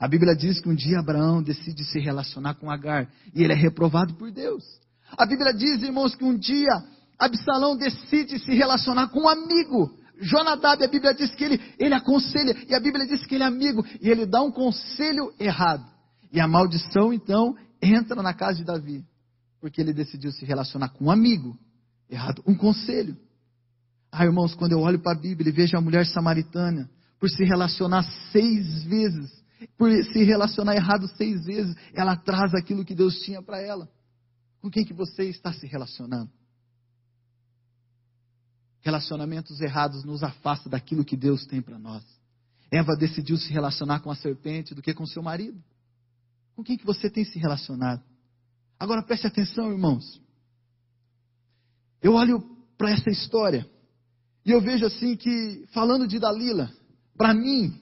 A 0.00 0.08
Bíblia 0.08 0.34
diz 0.34 0.60
que 0.60 0.68
um 0.68 0.74
dia 0.74 0.98
Abraão 0.98 1.42
decide 1.42 1.84
se 1.84 2.00
relacionar 2.00 2.54
com 2.54 2.70
Agar 2.70 3.08
e 3.34 3.42
ele 3.42 3.52
é 3.52 3.56
reprovado 3.56 4.14
por 4.14 4.30
Deus. 4.30 4.64
A 5.16 5.26
Bíblia 5.26 5.52
diz, 5.52 5.82
irmãos, 5.82 6.14
que 6.14 6.24
um 6.24 6.36
dia 6.36 6.68
Absalão 7.18 7.76
decide 7.76 8.38
se 8.38 8.54
relacionar 8.54 9.08
com 9.08 9.22
um 9.22 9.28
amigo. 9.28 9.97
Jonadab, 10.20 10.82
a 10.82 10.88
Bíblia 10.88 11.14
diz 11.14 11.34
que 11.34 11.44
ele, 11.44 11.60
ele 11.78 11.94
aconselha, 11.94 12.56
e 12.68 12.74
a 12.74 12.80
Bíblia 12.80 13.06
diz 13.06 13.24
que 13.24 13.34
ele 13.34 13.44
é 13.44 13.46
amigo, 13.46 13.84
e 14.00 14.08
ele 14.08 14.26
dá 14.26 14.42
um 14.42 14.50
conselho 14.50 15.32
errado. 15.38 15.86
E 16.32 16.40
a 16.40 16.48
maldição, 16.48 17.12
então, 17.12 17.56
entra 17.80 18.22
na 18.22 18.34
casa 18.34 18.58
de 18.58 18.64
Davi, 18.64 19.04
porque 19.60 19.80
ele 19.80 19.92
decidiu 19.92 20.32
se 20.32 20.44
relacionar 20.44 20.90
com 20.90 21.06
um 21.06 21.10
amigo 21.10 21.56
errado, 22.10 22.42
um 22.46 22.54
conselho. 22.54 23.16
Ah, 24.10 24.24
irmãos, 24.24 24.54
quando 24.54 24.72
eu 24.72 24.80
olho 24.80 24.98
para 24.98 25.12
a 25.12 25.20
Bíblia 25.20 25.50
e 25.50 25.52
vejo 25.52 25.76
a 25.76 25.80
mulher 25.80 26.06
samaritana, 26.06 26.90
por 27.20 27.28
se 27.28 27.44
relacionar 27.44 28.04
seis 28.32 28.84
vezes, 28.84 29.30
por 29.76 29.90
se 29.90 30.24
relacionar 30.24 30.74
errado 30.76 31.08
seis 31.16 31.44
vezes, 31.44 31.74
ela 31.92 32.16
traz 32.16 32.54
aquilo 32.54 32.84
que 32.84 32.94
Deus 32.94 33.20
tinha 33.20 33.42
para 33.42 33.60
ela. 33.60 33.88
Com 34.60 34.70
quem 34.70 34.84
que 34.84 34.94
você 34.94 35.24
está 35.24 35.52
se 35.52 35.66
relacionando? 35.66 36.30
Relacionamentos 38.80 39.60
errados 39.60 40.04
nos 40.04 40.22
afasta 40.22 40.68
daquilo 40.68 41.04
que 41.04 41.16
Deus 41.16 41.44
tem 41.46 41.60
para 41.60 41.78
nós. 41.78 42.02
Eva 42.70 42.96
decidiu 42.96 43.36
se 43.36 43.52
relacionar 43.52 44.00
com 44.00 44.10
a 44.10 44.14
serpente 44.14 44.74
do 44.74 44.82
que 44.82 44.94
com 44.94 45.06
seu 45.06 45.22
marido. 45.22 45.62
Com 46.54 46.62
quem 46.62 46.76
que 46.76 46.86
você 46.86 47.10
tem 47.10 47.24
se 47.24 47.38
relacionado? 47.38 48.02
Agora 48.78 49.02
preste 49.02 49.26
atenção, 49.26 49.72
irmãos. 49.72 50.20
Eu 52.02 52.14
olho 52.14 52.40
para 52.76 52.90
essa 52.90 53.10
história 53.10 53.68
e 54.44 54.50
eu 54.50 54.60
vejo 54.60 54.86
assim 54.86 55.16
que, 55.16 55.66
falando 55.72 56.06
de 56.06 56.18
Dalila, 56.18 56.70
para 57.16 57.34
mim, 57.34 57.74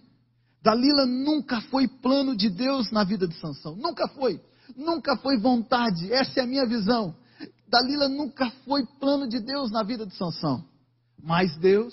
Dalila 0.63 1.07
nunca 1.07 1.61
foi 1.61 1.87
plano 1.87 2.35
de 2.35 2.49
Deus 2.49 2.91
na 2.91 3.05
vida 3.05 3.29
de 3.29 3.39
Sansão. 3.39 3.77
Nunca 3.77 4.09
foi. 4.09 4.41
Nunca 4.75 5.17
foi 5.17 5.39
vontade. 5.39 6.13
Essa 6.13 6.41
é 6.41 6.43
a 6.43 6.47
minha 6.47 6.67
visão. 6.67 7.15
Dalila 7.69 8.09
nunca 8.09 8.51
foi 8.65 8.85
plano 8.99 9.29
de 9.29 9.39
Deus 9.39 9.71
na 9.71 9.83
vida 9.83 10.07
de 10.07 10.15
Sansão. 10.17 10.65
Mas 11.27 11.57
Deus, 11.57 11.93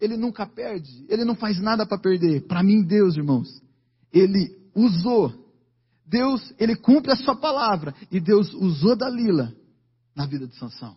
Ele 0.00 0.16
nunca 0.16 0.46
perde, 0.46 1.04
Ele 1.10 1.26
não 1.26 1.34
faz 1.34 1.60
nada 1.60 1.84
para 1.84 1.98
perder. 1.98 2.46
Para 2.46 2.62
mim, 2.62 2.82
Deus, 2.82 3.16
irmãos, 3.16 3.62
Ele 4.10 4.50
usou. 4.74 5.30
Deus, 6.06 6.54
Ele 6.58 6.74
cumpre 6.74 7.12
a 7.12 7.16
sua 7.16 7.36
palavra. 7.36 7.94
E 8.10 8.18
Deus 8.18 8.54
usou 8.54 8.96
Dalila 8.96 9.52
na 10.16 10.24
vida 10.24 10.46
de 10.46 10.56
Sansão. 10.56 10.96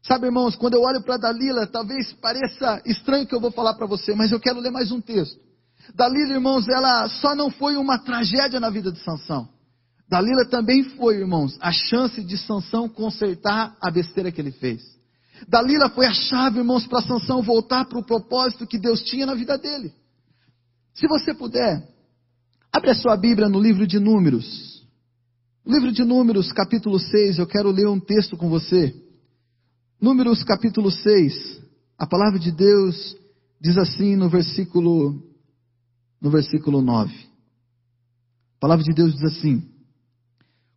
Sabe, 0.00 0.26
irmãos, 0.26 0.54
quando 0.54 0.74
eu 0.74 0.80
olho 0.80 1.02
para 1.02 1.16
Dalila, 1.16 1.66
talvez 1.66 2.12
pareça 2.14 2.80
estranho 2.86 3.26
que 3.26 3.34
eu 3.34 3.40
vou 3.40 3.50
falar 3.50 3.74
para 3.74 3.86
você, 3.86 4.14
mas 4.14 4.30
eu 4.30 4.38
quero 4.38 4.60
ler 4.60 4.70
mais 4.70 4.92
um 4.92 5.00
texto. 5.00 5.40
Dalila, 5.92 6.34
irmãos, 6.34 6.68
ela 6.68 7.08
só 7.08 7.34
não 7.34 7.50
foi 7.50 7.76
uma 7.76 7.98
tragédia 7.98 8.60
na 8.60 8.70
vida 8.70 8.92
de 8.92 9.00
Sansão. 9.00 9.48
Dalila 10.08 10.46
também 10.48 10.84
foi, 10.90 11.16
irmãos, 11.16 11.58
a 11.60 11.72
chance 11.72 12.22
de 12.22 12.38
Sansão 12.38 12.88
consertar 12.88 13.76
a 13.80 13.90
besteira 13.90 14.30
que 14.30 14.40
ele 14.40 14.52
fez. 14.52 14.97
Dalila 15.46 15.88
foi 15.90 16.06
a 16.06 16.12
chave, 16.12 16.58
irmãos, 16.58 16.86
para 16.86 17.02
Sansão 17.02 17.42
voltar 17.42 17.84
para 17.84 17.98
o 17.98 18.04
propósito 18.04 18.66
que 18.66 18.78
Deus 18.78 19.02
tinha 19.02 19.26
na 19.26 19.34
vida 19.34 19.56
dele. 19.56 19.92
Se 20.94 21.06
você 21.06 21.34
puder, 21.34 21.86
abre 22.72 22.90
a 22.90 22.94
sua 22.94 23.16
Bíblia 23.16 23.48
no 23.48 23.60
livro 23.60 23.86
de 23.86 23.98
Números. 23.98 24.84
livro 25.64 25.92
de 25.92 26.04
Números, 26.04 26.50
capítulo 26.52 26.98
6, 26.98 27.38
eu 27.38 27.46
quero 27.46 27.70
ler 27.70 27.86
um 27.86 28.00
texto 28.00 28.36
com 28.36 28.48
você. 28.48 28.94
Números, 30.00 30.42
capítulo 30.42 30.90
6. 30.90 31.62
A 31.98 32.06
palavra 32.06 32.38
de 32.38 32.50
Deus 32.50 33.16
diz 33.60 33.76
assim 33.76 34.16
no 34.16 34.28
versículo 34.28 35.22
no 36.20 36.30
versículo 36.30 36.80
9. 36.80 37.12
A 38.56 38.60
palavra 38.60 38.84
de 38.84 38.92
Deus 38.92 39.14
diz 39.14 39.22
assim: 39.24 39.62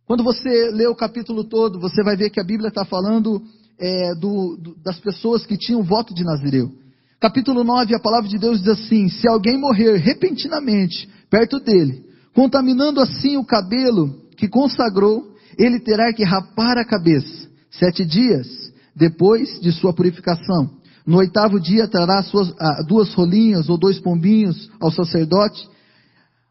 Quando 0.04 0.22
você 0.22 0.70
lê 0.70 0.86
o 0.86 0.94
capítulo 0.94 1.44
todo, 1.44 1.80
você 1.80 2.02
vai 2.02 2.16
ver 2.16 2.30
que 2.30 2.40
a 2.40 2.44
Bíblia 2.44 2.68
está 2.68 2.84
falando 2.84 3.42
é, 3.82 4.14
do, 4.14 4.56
do, 4.56 4.76
das 4.82 5.00
pessoas 5.00 5.44
que 5.44 5.58
tinham 5.58 5.82
voto 5.82 6.14
de 6.14 6.22
Nazireu. 6.22 6.70
Capítulo 7.20 7.64
9, 7.64 7.94
a 7.96 8.00
palavra 8.00 8.28
de 8.28 8.38
Deus 8.38 8.60
diz 8.60 8.68
assim: 8.68 9.08
Se 9.08 9.28
alguém 9.28 9.58
morrer 9.58 9.96
repentinamente 9.96 11.08
perto 11.28 11.58
dele, 11.58 12.04
contaminando 12.32 13.00
assim 13.00 13.36
o 13.36 13.44
cabelo 13.44 14.14
que 14.36 14.48
consagrou, 14.48 15.34
ele 15.58 15.80
terá 15.80 16.12
que 16.12 16.22
rapar 16.22 16.78
a 16.78 16.84
cabeça, 16.84 17.48
sete 17.70 18.04
dias 18.04 18.46
depois 18.94 19.60
de 19.60 19.72
sua 19.72 19.92
purificação. 19.92 20.70
No 21.04 21.18
oitavo 21.18 21.58
dia 21.58 21.88
trará 21.88 22.22
suas, 22.22 22.54
ah, 22.60 22.84
duas 22.86 23.12
rolinhas 23.14 23.68
ou 23.68 23.76
dois 23.76 23.98
pombinhos 23.98 24.70
ao 24.80 24.92
sacerdote, 24.92 25.68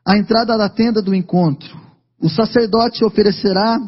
à 0.06 0.18
entrada 0.18 0.58
da 0.58 0.68
tenda 0.68 1.02
do 1.02 1.16
encontro. 1.16 1.80
O 2.20 2.30
sacerdote 2.30 3.06
oferecerá 3.06 3.80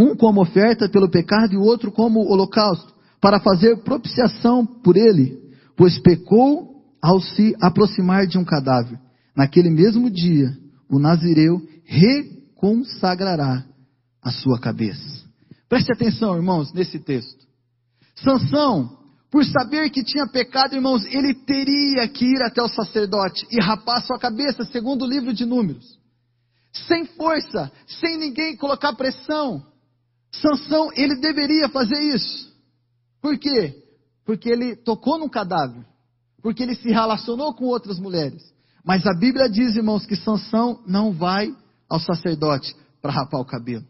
um 0.00 0.16
como 0.16 0.40
oferta 0.40 0.88
pelo 0.88 1.10
pecado 1.10 1.52
e 1.52 1.56
o 1.56 1.62
outro 1.62 1.92
como 1.92 2.20
holocausto, 2.20 2.94
para 3.20 3.38
fazer 3.40 3.82
propiciação 3.82 4.64
por 4.64 4.96
ele, 4.96 5.38
pois 5.76 5.98
pecou 5.98 6.70
ao 7.02 7.20
se 7.20 7.54
aproximar 7.60 8.26
de 8.26 8.38
um 8.38 8.44
cadáver. 8.44 8.98
Naquele 9.36 9.70
mesmo 9.70 10.10
dia, 10.10 10.50
o 10.90 10.98
nazireu 10.98 11.60
reconsagrará 11.84 13.64
a 14.22 14.30
sua 14.30 14.58
cabeça. 14.58 15.24
Preste 15.68 15.92
atenção, 15.92 16.34
irmãos, 16.36 16.72
nesse 16.72 16.98
texto. 16.98 17.46
Sansão, 18.16 18.98
por 19.30 19.44
saber 19.44 19.90
que 19.90 20.02
tinha 20.02 20.26
pecado, 20.26 20.74
irmãos, 20.74 21.04
ele 21.06 21.34
teria 21.34 22.08
que 22.08 22.24
ir 22.24 22.42
até 22.42 22.62
o 22.62 22.68
sacerdote 22.68 23.46
e 23.50 23.62
rapar 23.62 24.04
sua 24.04 24.18
cabeça, 24.18 24.64
segundo 24.64 25.04
o 25.04 25.08
livro 25.08 25.32
de 25.32 25.44
Números. 25.44 25.98
Sem 26.88 27.04
força, 27.04 27.70
sem 28.00 28.18
ninguém 28.18 28.56
colocar 28.56 28.92
pressão, 28.94 29.64
Sansão, 30.32 30.90
ele 30.94 31.16
deveria 31.16 31.68
fazer 31.68 31.98
isso. 32.14 32.50
Por 33.20 33.38
quê? 33.38 33.74
Porque 34.24 34.48
ele 34.48 34.76
tocou 34.76 35.18
num 35.18 35.28
cadáver. 35.28 35.84
Porque 36.42 36.62
ele 36.62 36.74
se 36.74 36.88
relacionou 36.88 37.52
com 37.54 37.64
outras 37.64 37.98
mulheres. 37.98 38.42
Mas 38.84 39.06
a 39.06 39.12
Bíblia 39.12 39.48
diz, 39.48 39.76
irmãos, 39.76 40.06
que 40.06 40.16
Sansão 40.16 40.82
não 40.86 41.12
vai 41.12 41.54
ao 41.88 42.00
sacerdote 42.00 42.74
para 43.02 43.12
rapar 43.12 43.40
o 43.40 43.44
cabelo. 43.44 43.84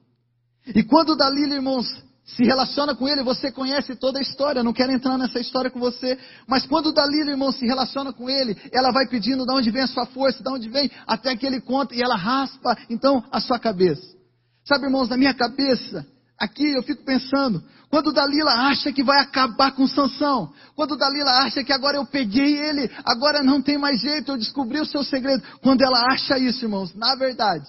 E 0.75 0.83
quando 0.83 1.17
Dalila, 1.17 1.55
irmãos, 1.55 1.87
se 2.25 2.45
relaciona 2.45 2.95
com 2.95 3.09
ele, 3.09 3.23
você 3.23 3.51
conhece 3.51 3.97
toda 3.97 4.19
a 4.19 4.23
história, 4.23 4.63
não 4.63 4.73
quero 4.73 4.93
entrar 4.93 5.19
nessa 5.19 5.41
história 5.41 5.71
com 5.71 5.81
você, 5.81 6.19
mas 6.47 6.67
quando 6.67 6.93
Dalila, 6.93 7.31
irmão, 7.31 7.51
se 7.51 7.67
relaciona 7.67 8.13
com 8.13 8.29
ele, 8.29 8.57
ela 8.73 8.93
vai 8.93 9.07
pedindo 9.09 9.45
de 9.45 9.53
onde 9.53 9.71
vem 9.71 9.83
a 9.83 9.87
sua 9.87 10.07
força, 10.07 10.43
de 10.43 10.49
onde 10.49 10.69
vem, 10.69 10.91
até 11.07 11.37
que 11.37 11.47
ele 11.47 11.61
conta, 11.61 11.95
e 11.95 12.03
ela 12.03 12.17
raspa, 12.17 12.77
então, 12.89 13.25
a 13.31 13.41
sua 13.41 13.59
cabeça. 13.59 14.17
Sabe, 14.65 14.85
irmãos, 14.85 15.09
na 15.09 15.17
minha 15.17 15.35
cabeça, 15.35 16.07
Aqui 16.41 16.73
eu 16.73 16.83
fico 16.83 17.05
pensando, 17.05 17.63
quando 17.91 18.15
Dalila 18.15 18.51
acha 18.71 18.91
que 18.91 19.05
vai 19.05 19.21
acabar 19.21 19.73
com 19.73 19.87
Sansão, 19.87 20.51
quando 20.75 20.97
Dalila 20.97 21.31
acha 21.43 21.63
que 21.63 21.71
agora 21.71 21.99
eu 21.99 22.07
peguei 22.07 22.57
ele, 22.57 22.91
agora 23.05 23.43
não 23.43 23.61
tem 23.61 23.77
mais 23.77 24.01
jeito, 24.01 24.33
eu 24.33 24.39
descobri 24.39 24.81
o 24.81 24.87
seu 24.87 25.05
segredo. 25.05 25.43
Quando 25.61 25.83
ela 25.83 26.11
acha 26.11 26.39
isso, 26.39 26.65
irmãos, 26.65 26.95
na 26.95 27.15
verdade, 27.15 27.69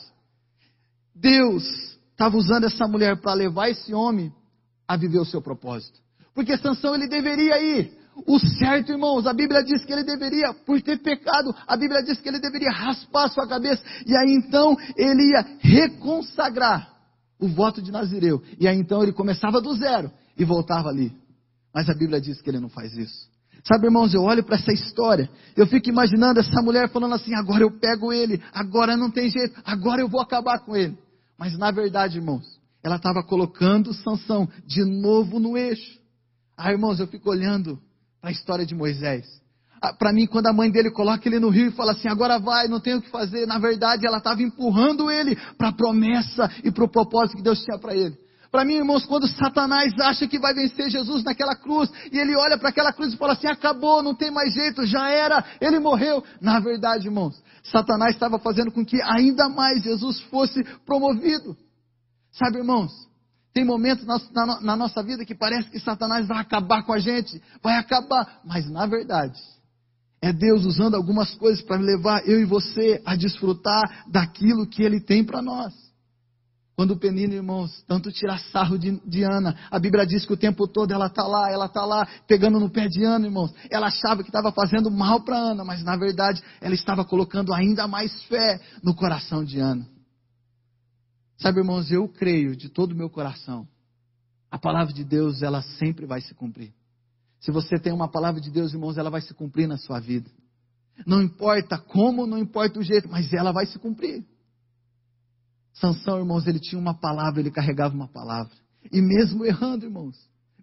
Deus 1.13 1.63
estava 2.11 2.37
usando 2.37 2.63
essa 2.63 2.87
mulher 2.87 3.19
para 3.19 3.33
levar 3.33 3.69
esse 3.69 3.93
homem 3.93 4.31
a 4.87 4.95
viver 4.95 5.19
o 5.19 5.25
seu 5.25 5.41
propósito. 5.41 5.99
Porque 6.33 6.57
Sansão 6.57 6.95
ele 6.95 7.07
deveria 7.07 7.61
ir 7.61 7.91
o 8.25 8.39
certo, 8.39 8.93
irmãos. 8.93 9.27
A 9.27 9.33
Bíblia 9.33 9.63
diz 9.63 9.83
que 9.83 9.91
ele 9.91 10.03
deveria, 10.03 10.53
por 10.53 10.81
ter 10.81 10.97
pecado, 10.99 11.53
a 11.67 11.75
Bíblia 11.75 12.01
diz 12.03 12.21
que 12.21 12.29
ele 12.29 12.39
deveria 12.39 12.71
raspar 12.71 13.25
a 13.25 13.29
sua 13.29 13.47
cabeça. 13.47 13.83
E 14.05 14.15
aí 14.15 14.33
então 14.33 14.77
ele 14.95 15.31
ia 15.31 15.45
reconsagrar 15.59 16.91
o 17.41 17.47
voto 17.47 17.81
de 17.81 17.91
Nazireu. 17.91 18.41
E 18.59 18.67
aí 18.67 18.77
então 18.77 19.01
ele 19.01 19.11
começava 19.11 19.59
do 19.59 19.73
zero 19.75 20.11
e 20.37 20.45
voltava 20.45 20.87
ali. 20.87 21.11
Mas 21.73 21.89
a 21.89 21.93
Bíblia 21.93 22.21
diz 22.21 22.41
que 22.41 22.49
ele 22.49 22.59
não 22.59 22.69
faz 22.69 22.95
isso. 22.95 23.29
Sabe, 23.63 23.87
irmãos, 23.87 24.13
eu 24.13 24.23
olho 24.23 24.43
para 24.43 24.55
essa 24.55 24.71
história, 24.71 25.29
eu 25.55 25.67
fico 25.67 25.89
imaginando 25.89 26.39
essa 26.39 26.61
mulher 26.61 26.89
falando 26.89 27.13
assim: 27.15 27.33
agora 27.35 27.63
eu 27.63 27.71
pego 27.71 28.13
ele, 28.13 28.41
agora 28.53 28.95
não 28.95 29.11
tem 29.11 29.29
jeito, 29.29 29.59
agora 29.65 30.01
eu 30.01 30.07
vou 30.07 30.21
acabar 30.21 30.59
com 30.59 30.75
ele. 30.75 30.97
Mas 31.37 31.57
na 31.57 31.71
verdade, 31.71 32.17
irmãos, 32.17 32.59
ela 32.83 32.95
estava 32.95 33.23
colocando 33.23 33.93
Sansão 33.93 34.47
de 34.65 34.83
novo 34.83 35.39
no 35.39 35.57
eixo. 35.57 35.99
Ah, 36.57 36.71
irmãos, 36.71 36.99
eu 36.99 37.07
fico 37.07 37.29
olhando 37.29 37.79
para 38.19 38.29
a 38.29 38.33
história 38.33 38.65
de 38.65 38.75
Moisés. 38.75 39.40
Ah, 39.81 39.93
para 39.93 40.13
mim, 40.13 40.27
quando 40.27 40.45
a 40.45 40.53
mãe 40.53 40.69
dele 40.69 40.91
coloca 40.91 41.27
ele 41.27 41.39
no 41.39 41.49
rio 41.49 41.69
e 41.69 41.71
fala 41.71 41.93
assim: 41.93 42.07
agora 42.07 42.37
vai, 42.37 42.67
não 42.67 42.79
tem 42.79 42.93
o 42.93 43.01
que 43.01 43.09
fazer. 43.09 43.47
Na 43.47 43.57
verdade, 43.57 44.05
ela 44.05 44.19
estava 44.19 44.43
empurrando 44.43 45.09
ele 45.09 45.35
para 45.57 45.69
a 45.69 45.73
promessa 45.73 46.51
e 46.63 46.71
para 46.71 46.83
o 46.83 46.87
propósito 46.87 47.37
que 47.37 47.43
Deus 47.43 47.63
tinha 47.63 47.79
para 47.79 47.95
ele. 47.95 48.15
Para 48.51 48.63
mim, 48.63 48.73
irmãos, 48.73 49.05
quando 49.05 49.27
Satanás 49.27 49.91
acha 49.99 50.27
que 50.27 50.37
vai 50.37 50.53
vencer 50.53 50.89
Jesus 50.89 51.23
naquela 51.23 51.55
cruz, 51.55 51.89
e 52.11 52.19
ele 52.19 52.35
olha 52.35 52.59
para 52.59 52.69
aquela 52.69 52.93
cruz 52.93 53.13
e 53.13 53.17
fala 53.17 53.33
assim: 53.33 53.47
acabou, 53.47 54.03
não 54.03 54.13
tem 54.13 54.29
mais 54.29 54.53
jeito, 54.53 54.85
já 54.85 55.09
era, 55.09 55.43
ele 55.59 55.79
morreu. 55.79 56.23
Na 56.39 56.59
verdade, 56.59 57.07
irmãos, 57.07 57.41
Satanás 57.63 58.13
estava 58.13 58.37
fazendo 58.37 58.71
com 58.71 58.85
que 58.85 59.01
ainda 59.01 59.49
mais 59.49 59.81
Jesus 59.81 60.19
fosse 60.29 60.63
promovido. 60.85 61.57
Sabe, 62.31 62.59
irmãos, 62.59 62.91
tem 63.51 63.65
momentos 63.65 64.05
na, 64.05 64.19
na, 64.31 64.61
na 64.61 64.75
nossa 64.75 65.01
vida 65.01 65.25
que 65.25 65.33
parece 65.33 65.71
que 65.71 65.79
Satanás 65.79 66.27
vai 66.27 66.37
acabar 66.37 66.83
com 66.83 66.93
a 66.93 66.99
gente, 66.99 67.41
vai 67.63 67.77
acabar, 67.77 68.41
mas 68.45 68.69
na 68.69 68.85
verdade, 68.85 69.39
é 70.21 70.31
Deus 70.31 70.65
usando 70.65 70.95
algumas 70.95 71.33
coisas 71.33 71.63
para 71.63 71.81
levar 71.81 72.27
eu 72.27 72.39
e 72.39 72.45
você 72.45 73.01
a 73.03 73.15
desfrutar 73.15 74.05
daquilo 74.07 74.67
que 74.67 74.83
Ele 74.83 75.01
tem 75.01 75.23
para 75.23 75.41
nós. 75.41 75.73
Quando 76.75 76.91
o 76.91 76.97
Penino, 76.97 77.33
irmãos, 77.33 77.83
tanto 77.87 78.11
tira 78.11 78.37
sarro 78.37 78.77
de, 78.77 78.99
de, 79.05 79.23
Ana, 79.23 79.55
a 79.69 79.77
Bíblia 79.77 80.05
diz 80.05 80.25
que 80.25 80.33
o 80.33 80.37
tempo 80.37 80.67
todo 80.67 80.91
ela 80.91 81.07
está 81.07 81.23
lá, 81.23 81.51
ela 81.51 81.65
está 81.65 81.85
lá, 81.85 82.07
pegando 82.27 82.59
no 82.59 82.69
pé 82.69 82.87
de 82.87 83.03
Ana, 83.03 83.25
irmãos. 83.25 83.53
Ela 83.69 83.87
achava 83.87 84.23
que 84.23 84.29
estava 84.29 84.51
fazendo 84.51 84.89
mal 84.89 85.21
para 85.21 85.37
Ana, 85.37 85.63
mas 85.63 85.83
na 85.83 85.97
verdade 85.97 86.41
ela 86.61 86.73
estava 86.73 87.03
colocando 87.03 87.53
ainda 87.53 87.87
mais 87.87 88.11
fé 88.23 88.59
no 88.81 88.95
coração 88.95 89.43
de 89.43 89.59
Ana. 89.59 89.87
Sabe, 91.37 91.59
irmãos, 91.59 91.91
eu 91.91 92.07
creio 92.07 92.55
de 92.55 92.69
todo 92.69 92.93
o 92.93 92.95
meu 92.95 93.09
coração, 93.09 93.67
a 94.49 94.57
palavra 94.57 94.93
de 94.93 95.03
Deus, 95.03 95.41
ela 95.41 95.61
sempre 95.61 96.05
vai 96.05 96.21
se 96.21 96.33
cumprir. 96.35 96.73
Se 97.41 97.51
você 97.51 97.77
tem 97.77 97.91
uma 97.91 98.07
palavra 98.07 98.39
de 98.39 98.49
Deus, 98.49 98.73
irmãos, 98.73 98.97
ela 98.97 99.09
vai 99.09 99.21
se 99.21 99.33
cumprir 99.33 99.67
na 99.67 99.77
sua 99.77 99.99
vida. 99.99 100.29
Não 101.05 101.21
importa 101.21 101.77
como, 101.77 102.25
não 102.25 102.37
importa 102.37 102.79
o 102.79 102.83
jeito, 102.83 103.09
mas 103.09 103.33
ela 103.33 103.51
vai 103.51 103.65
se 103.65 103.77
cumprir. 103.77 104.25
Sansão, 105.73 106.19
irmãos, 106.19 106.47
ele 106.47 106.59
tinha 106.59 106.79
uma 106.79 106.93
palavra, 106.93 107.39
ele 107.39 107.51
carregava 107.51 107.93
uma 107.93 108.07
palavra. 108.07 108.53
E 108.91 109.01
mesmo 109.01 109.45
errando, 109.45 109.85
irmãos, 109.85 110.15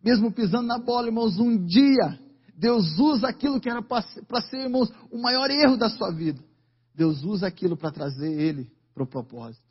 mesmo 0.03 0.33
pisando 0.33 0.67
na 0.67 0.79
bola, 0.79 1.09
irmãos, 1.09 1.39
um 1.39 1.65
dia 1.67 2.19
Deus 2.59 2.99
usa 2.99 3.29
aquilo 3.29 3.61
que 3.61 3.71
era 3.71 3.81
para 3.81 4.03
ser, 4.43 4.65
irmãos, 4.65 4.93
o 5.13 5.23
maior 5.23 5.49
erro 5.49 5.77
da 5.77 5.89
sua 5.89 6.11
vida. 6.11 6.43
Deus 6.93 7.23
usa 7.23 7.47
aquilo 7.47 7.77
para 7.77 7.93
trazer 7.93 8.33
ele 8.33 8.69
para 8.93 9.05
o 9.05 9.07
propósito. 9.07 9.63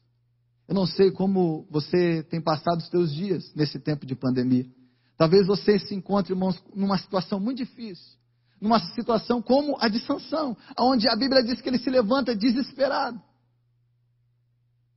Eu 0.66 0.74
não 0.74 0.86
sei 0.86 1.12
como 1.12 1.68
você 1.70 2.24
tem 2.24 2.40
passado 2.40 2.80
os 2.80 2.88
seus 2.88 3.14
dias 3.14 3.54
nesse 3.54 3.78
tempo 3.78 4.06
de 4.06 4.16
pandemia. 4.16 4.66
Talvez 5.18 5.48
você 5.48 5.80
se 5.80 5.96
encontre, 5.96 6.34
irmãos, 6.34 6.62
numa 6.76 6.98
situação 6.98 7.40
muito 7.40 7.58
difícil. 7.58 8.18
Numa 8.62 8.80
situação 8.94 9.42
como 9.42 9.76
a 9.80 9.88
de 9.88 10.00
Sansão, 10.00 10.56
onde 10.80 11.10
a 11.10 11.16
Bíblia 11.16 11.44
diz 11.44 11.62
que 11.62 11.70
ele 11.70 11.80
se 11.80 11.90
levanta 11.90 12.36
desesperado 12.36 13.22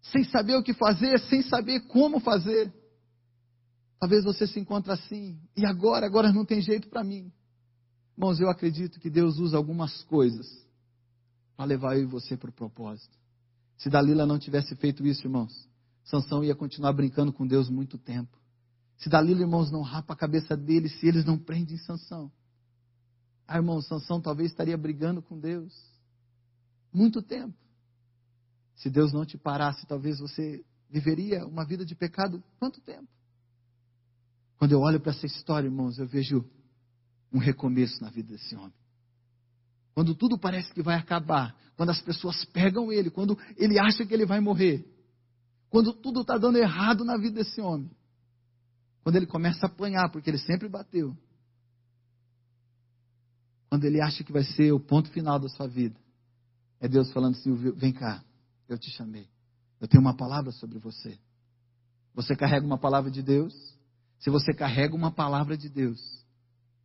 sem 0.03 0.25
saber 0.25 0.57
o 0.57 0.63
que 0.63 0.73
fazer, 0.75 1.19
sem 1.21 1.43
saber 1.43 1.81
como 1.89 2.21
fazer. 2.21 2.73
Talvez 3.99 4.25
você 4.25 4.47
se 4.47 4.59
encontre 4.59 4.91
assim, 4.93 5.39
e 5.57 5.67
agora, 5.67 6.07
agora 6.07 6.33
não 6.33 6.45
tem 6.45 6.61
jeito 6.61 6.89
para 6.89 7.05
mim. 7.05 7.31
Irmãos, 8.17 8.41
eu 8.41 8.49
acredito 8.49 8.99
que 8.99 9.11
Deus 9.11 9.39
usa 9.39 9.57
algumas 9.57 10.03
coisas 10.05 10.47
para 11.57 11.67
levar 11.67 11.97
eu 11.97 12.05
e 12.05 12.07
você 12.07 12.37
para 12.37 12.51
o 12.51 12.53
propósito. 12.53 13.17
Se 13.77 13.91
Dalila 13.91 14.27
não 14.27 14.39
tivesse 14.39 14.75
feito 14.77 15.07
isso, 15.07 15.27
irmãos, 15.27 15.53
Sansão 16.05 16.43
ia 16.43 16.55
continuar 16.55 16.93
brincando 16.93 17.33
com 17.33 17.47
Deus 17.47 17.69
muito 17.69 17.99
tempo. 17.99 18.40
Se 19.01 19.09
Dalila, 19.09 19.41
irmãos, 19.41 19.71
não 19.71 19.83
rapa 19.83 20.13
a 20.13 20.17
cabeça 20.17 20.57
dele, 20.57 20.89
se 20.89 21.07
eles 21.07 21.25
não 21.25 21.39
prendem 21.39 21.77
Sansão. 21.79 22.31
Ah, 23.47 23.57
irmão, 23.57 23.81
Sansão 23.81 24.21
talvez 24.21 24.51
estaria 24.51 24.77
brigando 24.77 25.21
com 25.21 25.39
Deus 25.39 25.75
muito 26.93 27.23
tempo. 27.23 27.55
Se 28.77 28.91
Deus 28.91 29.13
não 29.13 29.25
te 29.25 29.39
parasse, 29.39 29.87
talvez 29.87 30.19
você 30.19 30.65
viveria 30.89 31.47
uma 31.47 31.65
vida 31.65 31.85
de 31.85 31.95
pecado 31.95 32.43
quanto 32.59 32.81
tempo? 32.81 33.09
Quando 34.59 34.73
eu 34.73 34.81
olho 34.81 35.01
para 35.01 35.13
essa 35.13 35.27
história, 35.27 35.67
irmãos, 35.67 35.99
eu 35.99 36.07
vejo 36.07 36.45
um 37.33 37.39
recomeço 37.39 38.03
na 38.03 38.11
vida 38.11 38.33
desse 38.33 38.55
homem. 38.55 38.75
Quando 39.95 40.15
tudo 40.15 40.39
parece 40.39 40.73
que 40.73 40.83
vai 40.83 40.97
acabar, 40.97 41.57
quando 41.77 41.91
as 41.91 42.01
pessoas 42.01 42.45
pegam 42.47 42.93
ele, 42.93 43.11
quando 43.11 43.39
ele 43.57 43.79
acha 43.79 44.05
que 44.05 44.13
ele 44.13 44.27
vai 44.27 44.41
morrer, 44.41 44.85
quando 45.71 45.93
tudo 45.93 46.21
está 46.21 46.37
dando 46.37 46.59
errado 46.59 47.05
na 47.05 47.17
vida 47.17 47.43
desse 47.43 47.61
homem, 47.61 47.91
quando 49.03 49.17
ele 49.17 49.27
começa 49.27 49.67
a 49.67 49.69
apanhar, 49.69 50.11
porque 50.11 50.31
ele 50.31 50.39
sempre 50.39 50.69
bateu, 50.69 51.17
quando 53.69 53.85
ele 53.85 54.01
acha 54.01 54.25
que 54.25 54.33
vai 54.33 54.45
ser 54.45 54.73
o 54.73 54.81
ponto 54.81 55.09
final 55.11 55.39
da 55.39 55.49
sua 55.49 55.67
vida, 55.67 55.99
é 56.81 56.89
Deus 56.89 57.13
falando 57.13 57.37
assim: 57.37 57.55
vem 57.73 57.93
cá, 57.93 58.23
eu 58.69 58.79
te 58.79 58.91
chamei. 58.91 59.29
Eu 59.81 59.89
tenho 59.89 60.03
uma 60.03 60.15
palavra 60.15 60.51
sobre 60.53 60.79
você. 60.79 61.19
Você 62.15 62.37
carrega 62.37 62.67
uma 62.67 62.79
palavra 62.79 63.11
de 63.11 63.23
Deus? 63.23 63.55
Se 64.19 64.29
você 64.29 64.53
carrega 64.53 64.95
uma 64.95 65.11
palavra 65.11 65.57
de 65.57 65.69
Deus, 65.69 66.01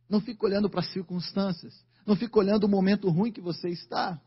não 0.08 0.20
fique 0.20 0.44
olhando 0.44 0.70
para 0.70 0.80
as 0.80 0.92
circunstâncias. 0.92 1.84
Não 2.06 2.16
fique 2.16 2.38
olhando 2.38 2.64
o 2.64 2.68
momento 2.68 3.10
ruim 3.10 3.32
que 3.32 3.40
você 3.40 3.68
está. 3.68 4.20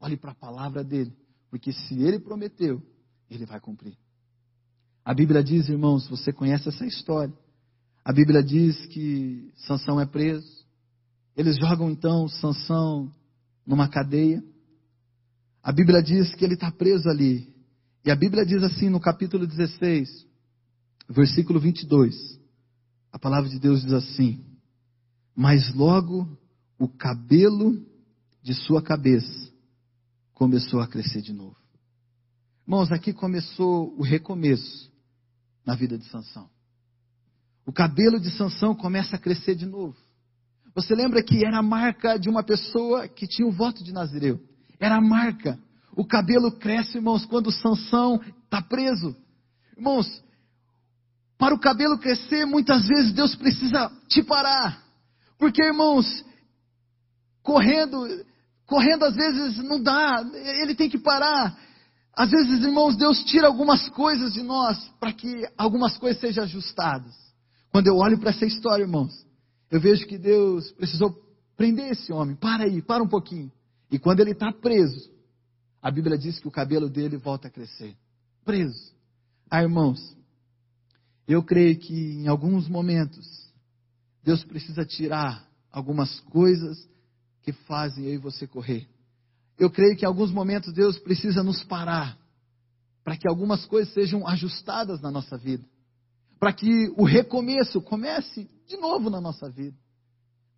Olhe 0.00 0.16
para 0.16 0.32
a 0.32 0.34
palavra 0.34 0.82
dele. 0.82 1.16
Porque 1.48 1.72
se 1.72 2.02
ele 2.02 2.18
prometeu, 2.18 2.82
ele 3.30 3.46
vai 3.46 3.60
cumprir. 3.60 3.96
A 5.08 5.14
Bíblia 5.14 5.42
diz, 5.42 5.70
irmãos, 5.70 6.06
você 6.06 6.30
conhece 6.34 6.68
essa 6.68 6.84
história. 6.84 7.32
A 8.04 8.12
Bíblia 8.12 8.42
diz 8.42 8.84
que 8.88 9.50
Sansão 9.56 9.98
é 9.98 10.04
preso. 10.04 10.66
Eles 11.34 11.56
jogam 11.56 11.90
então 11.90 12.28
Sansão 12.28 13.10
numa 13.66 13.88
cadeia. 13.88 14.44
A 15.62 15.72
Bíblia 15.72 16.02
diz 16.02 16.34
que 16.34 16.44
ele 16.44 16.52
está 16.52 16.70
preso 16.70 17.08
ali. 17.08 17.50
E 18.04 18.10
a 18.10 18.14
Bíblia 18.14 18.44
diz 18.44 18.62
assim 18.62 18.90
no 18.90 19.00
capítulo 19.00 19.46
16, 19.46 20.26
versículo 21.08 21.58
22. 21.58 22.38
A 23.10 23.18
palavra 23.18 23.48
de 23.48 23.58
Deus 23.58 23.80
diz 23.80 23.94
assim: 23.94 24.44
Mas 25.34 25.72
logo 25.72 26.28
o 26.78 26.86
cabelo 26.86 27.82
de 28.42 28.52
sua 28.52 28.82
cabeça 28.82 29.50
começou 30.34 30.80
a 30.82 30.86
crescer 30.86 31.22
de 31.22 31.32
novo. 31.32 31.56
Irmãos, 32.66 32.92
aqui 32.92 33.14
começou 33.14 33.96
o 33.98 34.02
recomeço 34.02 34.87
na 35.68 35.74
vida 35.74 35.98
de 35.98 36.06
Sansão. 36.06 36.48
O 37.66 37.70
cabelo 37.70 38.18
de 38.18 38.30
Sansão 38.30 38.74
começa 38.74 39.16
a 39.16 39.18
crescer 39.18 39.54
de 39.54 39.66
novo. 39.66 39.94
Você 40.74 40.94
lembra 40.94 41.22
que 41.22 41.44
era 41.44 41.58
a 41.58 41.62
marca 41.62 42.18
de 42.18 42.26
uma 42.26 42.42
pessoa 42.42 43.06
que 43.06 43.26
tinha 43.26 43.46
o 43.46 43.52
voto 43.52 43.84
de 43.84 43.92
Nazireu. 43.92 44.40
Era 44.80 44.96
a 44.96 45.00
marca. 45.00 45.58
O 45.94 46.06
cabelo 46.06 46.52
cresce, 46.52 46.96
irmãos, 46.96 47.26
quando 47.26 47.52
Sansão 47.52 48.18
está 48.44 48.62
preso. 48.62 49.14
Irmãos, 49.76 50.06
para 51.36 51.54
o 51.54 51.60
cabelo 51.60 51.98
crescer, 51.98 52.46
muitas 52.46 52.88
vezes 52.88 53.12
Deus 53.12 53.34
precisa 53.34 53.92
te 54.08 54.22
parar. 54.22 54.82
Porque, 55.38 55.62
irmãos, 55.62 56.24
correndo, 57.42 58.24
correndo 58.64 59.04
às 59.04 59.14
vezes 59.14 59.58
não 59.58 59.82
dá, 59.82 60.24
ele 60.62 60.74
tem 60.74 60.88
que 60.88 60.98
parar. 60.98 61.54
Às 62.18 62.30
vezes, 62.30 62.64
irmãos, 62.64 62.96
Deus 62.96 63.22
tira 63.22 63.46
algumas 63.46 63.88
coisas 63.90 64.32
de 64.32 64.42
nós 64.42 64.76
para 64.98 65.12
que 65.12 65.48
algumas 65.56 65.96
coisas 65.96 66.20
sejam 66.20 66.42
ajustadas. 66.42 67.14
Quando 67.70 67.86
eu 67.86 67.96
olho 67.96 68.18
para 68.18 68.30
essa 68.30 68.44
história, 68.44 68.82
irmãos, 68.82 69.24
eu 69.70 69.80
vejo 69.80 70.04
que 70.04 70.18
Deus 70.18 70.72
precisou 70.72 71.16
prender 71.56 71.92
esse 71.92 72.12
homem. 72.12 72.34
Para 72.34 72.64
aí, 72.64 72.82
para 72.82 73.04
um 73.04 73.08
pouquinho. 73.08 73.52
E 73.88 74.00
quando 74.00 74.18
ele 74.18 74.32
está 74.32 74.52
preso, 74.52 75.08
a 75.80 75.92
Bíblia 75.92 76.18
diz 76.18 76.40
que 76.40 76.48
o 76.48 76.50
cabelo 76.50 76.90
dele 76.90 77.16
volta 77.16 77.46
a 77.46 77.50
crescer. 77.52 77.96
Preso. 78.44 78.92
Ah, 79.48 79.62
irmãos, 79.62 80.16
eu 81.28 81.40
creio 81.40 81.78
que 81.78 81.94
em 81.94 82.26
alguns 82.26 82.66
momentos, 82.66 83.48
Deus 84.24 84.42
precisa 84.42 84.84
tirar 84.84 85.48
algumas 85.70 86.18
coisas 86.18 86.84
que 87.42 87.52
fazem 87.52 88.06
eu 88.06 88.14
e 88.14 88.18
você 88.18 88.44
correr. 88.44 88.88
Eu 89.58 89.70
creio 89.70 89.96
que 89.96 90.04
em 90.04 90.08
alguns 90.08 90.30
momentos 90.30 90.72
Deus 90.72 90.98
precisa 90.98 91.42
nos 91.42 91.64
parar 91.64 92.16
para 93.02 93.16
que 93.16 93.28
algumas 93.28 93.66
coisas 93.66 93.92
sejam 93.92 94.26
ajustadas 94.26 95.00
na 95.00 95.10
nossa 95.10 95.36
vida. 95.36 95.64
Para 96.38 96.52
que 96.52 96.92
o 96.96 97.04
recomeço 97.04 97.80
comece 97.80 98.48
de 98.66 98.76
novo 98.76 99.10
na 99.10 99.20
nossa 99.20 99.50
vida. 99.50 99.76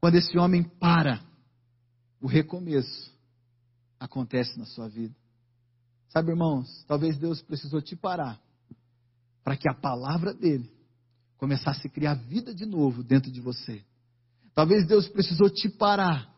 Quando 0.01 0.17
esse 0.17 0.37
homem 0.37 0.63
para, 0.63 1.23
o 2.21 2.27
recomeço 2.27 3.11
acontece 3.99 4.59
na 4.59 4.67
sua 4.67 4.89
vida. 4.89 5.15
Sabe, 6.11 6.31
irmãos, 6.31 6.85
talvez 6.87 7.17
Deus 7.17 7.41
precisou 7.41 7.81
te 7.81 7.97
parar 7.97 8.39
para 9.45 9.57
que 9.57 9.69
a 9.69 9.75
palavra 9.75 10.35
dele 10.35 10.71
começasse 11.39 11.87
a 11.87 11.91
criar 11.91 12.15
vida 12.15 12.55
de 12.55 12.67
novo 12.67 13.03
dentro 13.03 13.31
de 13.31 13.41
você. 13.41 13.83
Talvez 14.55 14.87
Deus 14.87 15.09
precisou 15.09 15.49
te 15.49 15.69
parar 15.69 16.29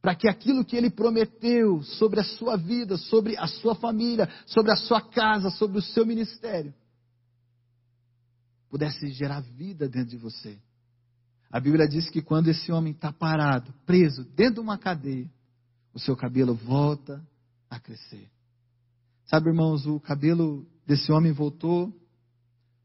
para 0.00 0.14
que 0.14 0.28
aquilo 0.28 0.64
que 0.64 0.76
ele 0.76 0.90
prometeu 0.90 1.82
sobre 1.82 2.20
a 2.20 2.24
sua 2.24 2.56
vida, 2.56 2.96
sobre 2.96 3.36
a 3.36 3.46
sua 3.46 3.74
família, 3.74 4.28
sobre 4.46 4.72
a 4.72 4.76
sua 4.76 5.00
casa, 5.00 5.50
sobre 5.50 5.78
o 5.78 5.82
seu 5.82 6.06
ministério, 6.06 6.72
pudesse 8.70 9.10
gerar 9.10 9.40
vida 9.40 9.88
dentro 9.88 10.10
de 10.10 10.16
você. 10.16 10.58
A 11.50 11.58
Bíblia 11.58 11.88
diz 11.88 12.08
que 12.10 12.22
quando 12.22 12.48
esse 12.48 12.70
homem 12.70 12.92
está 12.92 13.12
parado, 13.12 13.72
preso 13.86 14.24
dentro 14.36 14.54
de 14.54 14.60
uma 14.60 14.78
cadeia, 14.78 15.28
o 15.94 15.98
seu 15.98 16.14
cabelo 16.14 16.54
volta 16.54 17.26
a 17.68 17.80
crescer. 17.80 18.30
Sabe, 19.26 19.48
irmãos, 19.48 19.86
o 19.86 19.98
cabelo 19.98 20.66
desse 20.86 21.10
homem 21.10 21.32
voltou. 21.32 21.92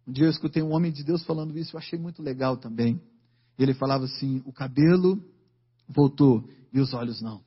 Um 0.08 0.12
dia 0.12 0.26
eu 0.26 0.30
escutei 0.30 0.64
um 0.64 0.74
homem 0.74 0.92
de 0.92 1.04
Deus 1.04 1.24
falando 1.24 1.58
isso, 1.58 1.76
eu 1.76 1.80
achei 1.80 2.00
muito 2.00 2.22
legal 2.22 2.58
também. 2.58 3.02
Ele 3.58 3.74
falava 3.74 4.06
assim: 4.06 4.42
o 4.46 4.52
cabelo 4.52 5.24
voltou 5.88 6.44
e 6.72 6.80
os 6.80 6.94
olhos 6.94 7.22
não. 7.22 7.42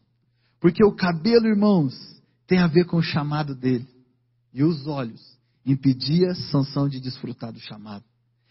Porque 0.60 0.84
o 0.84 0.94
cabelo, 0.94 1.46
irmãos, 1.46 1.94
tem 2.46 2.58
a 2.58 2.66
ver 2.66 2.86
com 2.86 2.96
o 2.96 3.02
chamado 3.02 3.54
dele. 3.54 3.86
E 4.52 4.62
os 4.62 4.86
olhos 4.86 5.20
impedia 5.64 6.34
Sansão 6.50 6.88
de 6.88 7.00
desfrutar 7.00 7.52
do 7.52 7.60
chamado. 7.60 8.04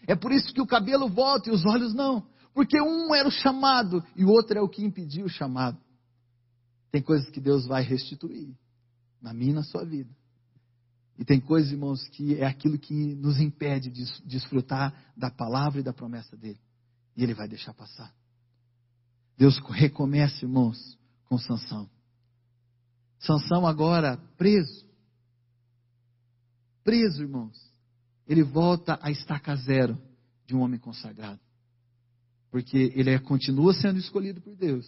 É 0.06 0.14
por 0.14 0.30
isso 0.32 0.52
que 0.52 0.60
o 0.60 0.66
cabelo 0.66 1.08
volta 1.08 1.50
e 1.50 1.52
os 1.52 1.64
olhos 1.64 1.94
não. 1.94 2.26
Porque 2.54 2.80
um 2.80 3.14
era 3.14 3.28
o 3.28 3.30
chamado 3.30 4.02
e 4.14 4.24
o 4.24 4.28
outro 4.28 4.58
é 4.58 4.62
o 4.62 4.68
que 4.68 4.84
impedia 4.84 5.24
o 5.24 5.28
chamado. 5.28 5.78
Tem 6.90 7.02
coisas 7.02 7.28
que 7.30 7.40
Deus 7.40 7.66
vai 7.66 7.82
restituir 7.82 8.54
na 9.20 9.34
minha 9.34 9.50
e 9.50 9.54
na 9.54 9.62
sua 9.62 9.84
vida. 9.84 10.10
E 11.18 11.24
tem 11.24 11.40
coisas, 11.40 11.72
irmãos, 11.72 12.06
que 12.08 12.34
é 12.36 12.46
aquilo 12.46 12.78
que 12.78 13.14
nos 13.14 13.40
impede 13.40 13.90
de 13.90 14.04
desfrutar 14.24 14.94
da 15.16 15.30
palavra 15.30 15.80
e 15.80 15.84
da 15.84 15.92
promessa 15.92 16.36
dele. 16.36 16.60
E 17.16 17.22
ele 17.22 17.34
vai 17.34 17.48
deixar 17.48 17.72
passar. 17.72 18.12
Deus 19.36 19.58
recomeça, 19.58 20.44
irmãos, 20.44 20.98
com 21.26 21.38
Sansão. 21.38 21.88
Sansão 23.18 23.66
agora 23.66 24.16
preso. 24.36 24.86
Preso, 26.82 27.22
irmãos. 27.22 27.56
Ele 28.26 28.42
volta 28.42 28.98
a 29.02 29.10
estaca 29.10 29.54
zero 29.56 29.98
de 30.46 30.54
um 30.54 30.60
homem 30.60 30.78
consagrado. 30.78 31.40
Porque 32.50 32.92
ele 32.94 33.10
é, 33.10 33.18
continua 33.18 33.74
sendo 33.74 33.98
escolhido 33.98 34.40
por 34.40 34.56
Deus. 34.56 34.86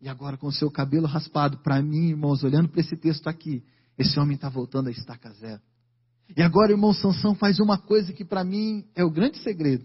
E 0.00 0.08
agora 0.08 0.36
com 0.36 0.50
seu 0.50 0.70
cabelo 0.70 1.06
raspado, 1.06 1.58
para 1.58 1.80
mim, 1.82 2.08
irmãos, 2.10 2.42
olhando 2.42 2.68
para 2.68 2.80
esse 2.80 2.96
texto 2.96 3.28
aqui, 3.28 3.64
esse 3.96 4.18
homem 4.18 4.34
está 4.34 4.48
voltando 4.48 4.88
a 4.88 4.90
estaca 4.90 5.32
zero. 5.34 5.60
E 6.36 6.42
agora, 6.42 6.72
irmão 6.72 6.92
Sansão 6.92 7.34
faz 7.34 7.58
uma 7.60 7.78
coisa 7.78 8.12
que 8.12 8.24
para 8.24 8.42
mim 8.42 8.84
é 8.94 9.04
o 9.04 9.10
grande 9.10 9.38
segredo. 9.38 9.84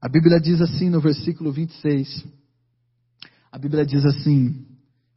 A 0.00 0.08
Bíblia 0.08 0.40
diz 0.40 0.60
assim 0.60 0.88
no 0.88 1.00
versículo 1.00 1.52
26. 1.52 2.24
A 3.56 3.58
Bíblia 3.58 3.86
diz 3.86 4.04
assim, 4.04 4.54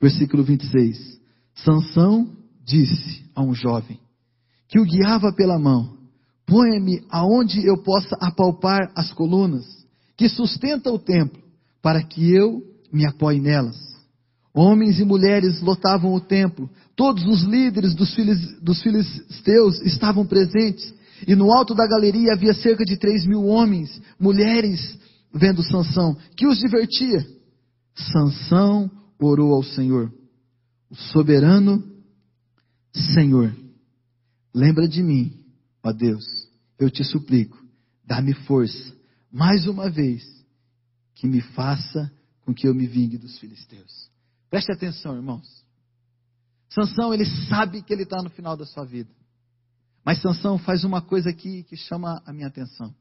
versículo 0.01 0.45
26. 0.45 1.19
Sansão 1.55 2.25
disse 2.65 3.25
a 3.35 3.43
um 3.43 3.53
jovem 3.53 3.99
que 4.69 4.79
o 4.79 4.85
guiava 4.85 5.33
pela 5.33 5.59
mão: 5.59 5.97
Põe-me 6.45 7.03
aonde 7.09 7.67
eu 7.67 7.83
possa 7.83 8.15
apalpar 8.21 8.93
as 8.95 9.11
colunas 9.11 9.65
que 10.15 10.29
sustentam 10.29 10.93
o 10.93 10.99
templo, 10.99 11.37
para 11.81 12.01
que 12.01 12.33
eu 12.33 12.63
me 12.93 13.05
apoie 13.05 13.41
nelas. 13.41 13.75
Homens 14.53 15.01
e 15.01 15.03
mulheres 15.03 15.59
lotavam 15.59 16.13
o 16.13 16.21
templo, 16.21 16.69
todos 16.95 17.25
os 17.25 17.41
líderes 17.41 17.93
dos, 17.93 18.15
filhos, 18.15 18.39
dos 18.61 18.81
filisteus 18.81 19.81
estavam 19.81 20.25
presentes, 20.25 20.93
e 21.27 21.35
no 21.35 21.51
alto 21.51 21.75
da 21.75 21.85
galeria 21.85 22.31
havia 22.35 22.53
cerca 22.53 22.85
de 22.85 22.95
três 22.95 23.27
mil 23.27 23.43
homens, 23.43 24.01
mulheres, 24.17 24.97
vendo 25.33 25.61
Sansão, 25.61 26.15
que 26.37 26.47
os 26.47 26.57
divertia. 26.57 27.37
Sansão 28.11 28.89
orou 29.19 29.53
ao 29.53 29.63
Senhor, 29.63 30.13
o 30.89 30.95
soberano 30.95 31.83
Senhor, 33.13 33.55
lembra 34.53 34.87
de 34.87 35.03
mim, 35.03 35.43
ó 35.83 35.91
Deus, 35.91 36.25
eu 36.77 36.89
te 36.89 37.03
suplico, 37.03 37.57
dá-me 38.05 38.33
força, 38.33 38.95
mais 39.31 39.67
uma 39.67 39.89
vez, 39.89 40.23
que 41.15 41.27
me 41.27 41.41
faça 41.41 42.11
com 42.41 42.53
que 42.53 42.67
eu 42.67 42.73
me 42.73 42.87
vingue 42.87 43.17
dos 43.17 43.37
filisteus. 43.37 44.09
Preste 44.49 44.71
atenção, 44.71 45.15
irmãos. 45.15 45.63
Sansão, 46.69 47.13
ele 47.13 47.25
sabe 47.47 47.81
que 47.81 47.93
ele 47.93 48.03
está 48.03 48.21
no 48.23 48.29
final 48.29 48.55
da 48.55 48.65
sua 48.65 48.85
vida. 48.85 49.09
Mas 50.03 50.21
Sansão 50.21 50.57
faz 50.57 50.83
uma 50.83 51.01
coisa 51.01 51.29
aqui 51.29 51.63
que 51.63 51.75
chama 51.75 52.21
a 52.25 52.33
minha 52.33 52.47
atenção. 52.47 52.95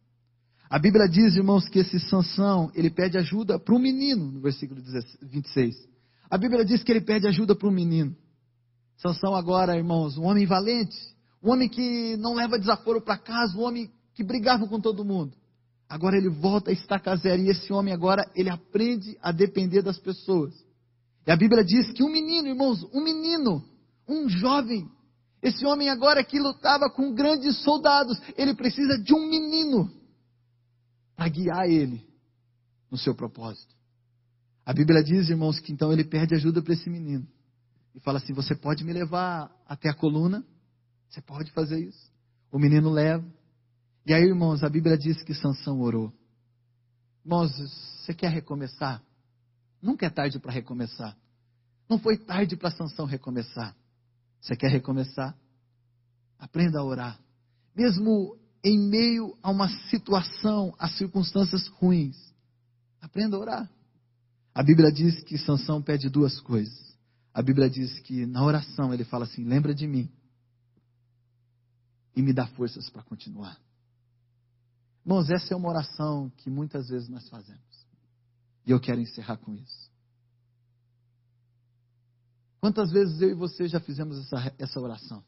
A 0.70 0.78
Bíblia 0.78 1.08
diz, 1.08 1.34
irmãos, 1.34 1.66
que 1.66 1.78
esse 1.78 1.98
Sansão, 1.98 2.70
ele 2.74 2.90
pede 2.90 3.16
ajuda 3.16 3.58
para 3.58 3.74
um 3.74 3.78
menino, 3.78 4.30
no 4.30 4.40
versículo 4.40 4.82
26. 5.22 5.74
A 6.30 6.36
Bíblia 6.36 6.62
diz 6.62 6.82
que 6.82 6.92
ele 6.92 7.00
pede 7.00 7.26
ajuda 7.26 7.54
para 7.54 7.68
um 7.68 7.72
menino. 7.72 8.14
Sansão 8.98 9.34
agora, 9.34 9.76
irmãos, 9.76 10.18
um 10.18 10.24
homem 10.24 10.44
valente, 10.44 10.98
um 11.42 11.50
homem 11.52 11.70
que 11.70 12.18
não 12.18 12.34
leva 12.34 12.58
desaforo 12.58 13.00
para 13.00 13.16
casa, 13.16 13.56
um 13.56 13.62
homem 13.62 13.90
que 14.14 14.22
brigava 14.22 14.66
com 14.68 14.78
todo 14.78 15.04
mundo. 15.04 15.34
Agora 15.88 16.18
ele 16.18 16.28
volta 16.28 16.70
a 16.70 16.74
estacar 16.74 17.16
zero, 17.16 17.40
e 17.40 17.48
esse 17.48 17.72
homem 17.72 17.94
agora, 17.94 18.30
ele 18.34 18.50
aprende 18.50 19.16
a 19.22 19.32
depender 19.32 19.80
das 19.80 19.98
pessoas. 19.98 20.52
E 21.26 21.30
a 21.30 21.36
Bíblia 21.36 21.64
diz 21.64 21.90
que 21.92 22.02
um 22.02 22.12
menino, 22.12 22.46
irmãos, 22.46 22.84
um 22.92 23.02
menino, 23.02 23.64
um 24.06 24.28
jovem, 24.28 24.86
esse 25.42 25.64
homem 25.64 25.88
agora 25.88 26.22
que 26.22 26.38
lutava 26.38 26.90
com 26.90 27.14
grandes 27.14 27.56
soldados, 27.62 28.20
ele 28.36 28.54
precisa 28.54 28.98
de 28.98 29.14
um 29.14 29.26
menino 29.30 29.96
para 31.18 31.28
guiar 31.28 31.68
ele 31.68 32.08
no 32.88 32.96
seu 32.96 33.12
propósito. 33.12 33.74
A 34.64 34.72
Bíblia 34.72 35.02
diz, 35.02 35.28
irmãos, 35.28 35.58
que 35.58 35.72
então 35.72 35.92
ele 35.92 36.04
pede 36.04 36.32
ajuda 36.32 36.62
para 36.62 36.72
esse 36.72 36.88
menino. 36.88 37.26
E 37.92 37.98
fala 37.98 38.18
assim: 38.18 38.32
Você 38.32 38.54
pode 38.54 38.84
me 38.84 38.92
levar 38.92 39.50
até 39.66 39.88
a 39.88 39.94
coluna? 39.94 40.46
Você 41.08 41.20
pode 41.20 41.50
fazer 41.50 41.80
isso? 41.80 42.12
O 42.52 42.58
menino 42.58 42.88
leva. 42.88 43.26
E 44.06 44.14
aí, 44.14 44.22
irmãos, 44.22 44.62
a 44.62 44.68
Bíblia 44.68 44.96
diz 44.96 45.20
que 45.24 45.34
Sansão 45.34 45.80
orou. 45.80 46.12
Irmãos, 47.24 47.50
você 47.58 48.14
quer 48.14 48.30
recomeçar? 48.30 49.02
Nunca 49.82 50.06
é 50.06 50.10
tarde 50.10 50.38
para 50.38 50.52
recomeçar. 50.52 51.16
Não 51.88 51.98
foi 51.98 52.16
tarde 52.16 52.56
para 52.56 52.70
Sansão 52.70 53.06
recomeçar. 53.06 53.74
Você 54.40 54.54
quer 54.54 54.70
recomeçar? 54.70 55.36
Aprenda 56.38 56.78
a 56.78 56.84
orar. 56.84 57.18
Mesmo 57.74 58.38
em 58.62 58.78
meio 58.78 59.36
a 59.42 59.50
uma 59.50 59.68
situação, 59.88 60.74
a 60.78 60.88
circunstâncias 60.88 61.66
ruins. 61.68 62.16
Aprenda 63.00 63.36
a 63.36 63.40
orar. 63.40 63.70
A 64.54 64.62
Bíblia 64.62 64.90
diz 64.90 65.22
que 65.22 65.38
Sansão 65.38 65.80
pede 65.80 66.08
duas 66.08 66.40
coisas. 66.40 66.96
A 67.32 67.40
Bíblia 67.40 67.70
diz 67.70 68.00
que 68.00 68.26
na 68.26 68.44
oração 68.44 68.92
ele 68.92 69.04
fala 69.04 69.24
assim: 69.24 69.44
lembra 69.44 69.74
de 69.74 69.86
mim 69.86 70.10
e 72.16 72.22
me 72.22 72.32
dá 72.32 72.46
forças 72.48 72.90
para 72.90 73.02
continuar. 73.02 73.56
Irmãos, 75.04 75.30
essa 75.30 75.54
é 75.54 75.56
uma 75.56 75.68
oração 75.68 76.30
que 76.38 76.50
muitas 76.50 76.88
vezes 76.88 77.08
nós 77.08 77.28
fazemos. 77.28 77.62
E 78.66 78.70
eu 78.70 78.80
quero 78.80 79.00
encerrar 79.00 79.36
com 79.36 79.54
isso. 79.54 79.88
Quantas 82.60 82.90
vezes 82.90 83.20
eu 83.22 83.30
e 83.30 83.34
você 83.34 83.68
já 83.68 83.78
fizemos 83.78 84.18
essa, 84.18 84.54
essa 84.58 84.80
oração? 84.80 85.24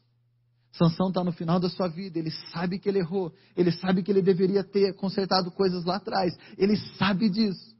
Sansão 0.71 1.09
está 1.09 1.23
no 1.23 1.33
final 1.33 1.59
da 1.59 1.69
sua 1.69 1.87
vida, 1.87 2.17
ele 2.17 2.31
sabe 2.51 2.79
que 2.79 2.87
ele 2.87 2.99
errou, 2.99 3.33
ele 3.57 3.71
sabe 3.71 4.01
que 4.01 4.11
ele 4.11 4.21
deveria 4.21 4.63
ter 4.63 4.93
consertado 4.93 5.51
coisas 5.51 5.83
lá 5.83 5.97
atrás, 5.97 6.33
ele 6.57 6.77
sabe 6.97 7.29
disso. 7.29 7.75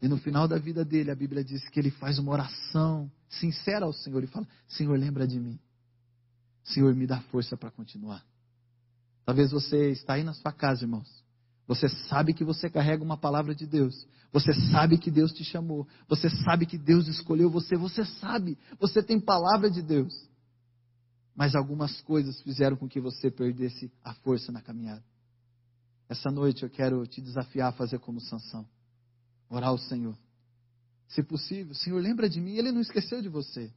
E 0.00 0.08
no 0.08 0.16
final 0.16 0.48
da 0.48 0.58
vida 0.58 0.84
dele, 0.84 1.10
a 1.10 1.14
Bíblia 1.14 1.44
diz 1.44 1.66
que 1.68 1.78
ele 1.78 1.90
faz 1.90 2.18
uma 2.18 2.32
oração 2.32 3.10
sincera 3.28 3.84
ao 3.86 3.92
Senhor 3.92 4.22
e 4.22 4.26
fala: 4.26 4.46
Senhor, 4.68 4.98
lembra 4.98 5.26
de 5.26 5.38
mim. 5.38 5.58
Senhor, 6.62 6.94
me 6.94 7.06
dá 7.06 7.20
força 7.22 7.56
para 7.56 7.70
continuar. 7.70 8.22
Talvez 9.24 9.50
você 9.50 9.90
está 9.90 10.14
aí 10.14 10.24
na 10.24 10.34
sua 10.34 10.52
casa, 10.52 10.84
irmãos. 10.84 11.08
Você 11.66 11.88
sabe 11.88 12.34
que 12.34 12.44
você 12.44 12.68
carrega 12.68 13.02
uma 13.02 13.16
palavra 13.16 13.54
de 13.54 13.66
Deus. 13.66 14.06
Você 14.30 14.52
sabe 14.70 14.98
que 14.98 15.10
Deus 15.10 15.32
te 15.32 15.42
chamou. 15.42 15.86
Você 16.06 16.28
sabe 16.28 16.66
que 16.66 16.76
Deus 16.76 17.08
escolheu 17.08 17.48
você. 17.48 17.74
Você 17.74 18.04
sabe. 18.04 18.58
Você 18.78 19.02
tem 19.02 19.18
palavra 19.18 19.70
de 19.70 19.80
Deus 19.80 20.12
mas 21.34 21.54
algumas 21.54 22.00
coisas 22.02 22.40
fizeram 22.42 22.76
com 22.76 22.88
que 22.88 23.00
você 23.00 23.30
perdesse 23.30 23.90
a 24.02 24.14
força 24.14 24.52
na 24.52 24.62
caminhada. 24.62 25.02
Essa 26.08 26.30
noite 26.30 26.62
eu 26.62 26.70
quero 26.70 27.06
te 27.06 27.20
desafiar 27.20 27.70
a 27.70 27.72
fazer 27.72 27.98
como 27.98 28.20
Sansão. 28.20 28.66
Orar 29.48 29.70
ao 29.70 29.78
Senhor. 29.78 30.16
Se 31.08 31.22
possível, 31.22 31.74
Senhor, 31.74 32.00
lembra 32.00 32.28
de 32.28 32.40
mim, 32.40 32.56
Ele 32.56 32.70
não 32.70 32.80
esqueceu 32.80 33.20
de 33.20 33.28
você. 33.28 33.72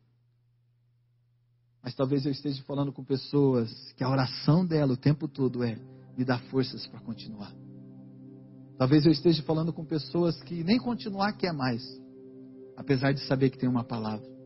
Mas 1.81 1.95
talvez 1.95 2.25
eu 2.25 2.31
esteja 2.31 2.61
falando 2.63 2.91
com 2.91 3.03
pessoas 3.03 3.71
que 3.93 4.03
a 4.03 4.09
oração 4.09 4.65
dela 4.65 4.93
o 4.93 4.97
tempo 4.97 5.27
todo 5.27 5.63
é: 5.63 5.77
me 6.17 6.25
dá 6.25 6.37
forças 6.37 6.85
para 6.85 6.99
continuar. 6.99 7.53
Talvez 8.77 9.05
eu 9.05 9.11
esteja 9.11 9.41
falando 9.43 9.73
com 9.73 9.83
pessoas 9.83 10.41
que 10.43 10.63
nem 10.63 10.77
continuar 10.77 11.33
quer 11.33 11.53
mais, 11.53 11.83
apesar 12.75 13.13
de 13.13 13.21
saber 13.21 13.49
que 13.49 13.57
tem 13.57 13.69
uma 13.69 13.83
palavra. 13.83 14.36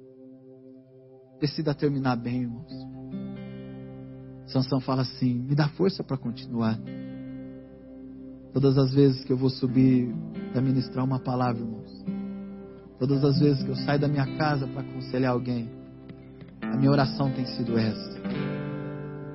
Decida 1.42 1.74
terminar 1.74 2.16
bem, 2.18 2.44
irmãos. 2.44 2.72
Sansão 4.46 4.80
fala 4.80 5.02
assim: 5.02 5.34
me 5.34 5.56
dá 5.56 5.68
força 5.70 6.04
para 6.04 6.16
continuar. 6.16 6.78
Todas 8.54 8.78
as 8.78 8.94
vezes 8.94 9.24
que 9.24 9.34
eu 9.34 9.38
vou 9.38 9.50
subir 9.50 10.14
para 10.52 10.62
ministrar 10.62 11.04
uma 11.04 11.20
palavra, 11.20 11.60
irmãos. 11.60 12.06
Todas 13.00 13.24
as 13.24 13.40
vezes 13.40 13.64
que 13.64 13.70
eu 13.70 13.76
saio 13.76 14.00
da 14.00 14.08
minha 14.08 14.38
casa 14.38 14.68
para 14.68 14.82
aconselhar 14.82 15.32
alguém, 15.32 15.68
a 16.62 16.78
minha 16.78 16.92
oração 16.92 17.32
tem 17.32 17.46
sido 17.48 17.76
essa. 17.76 18.22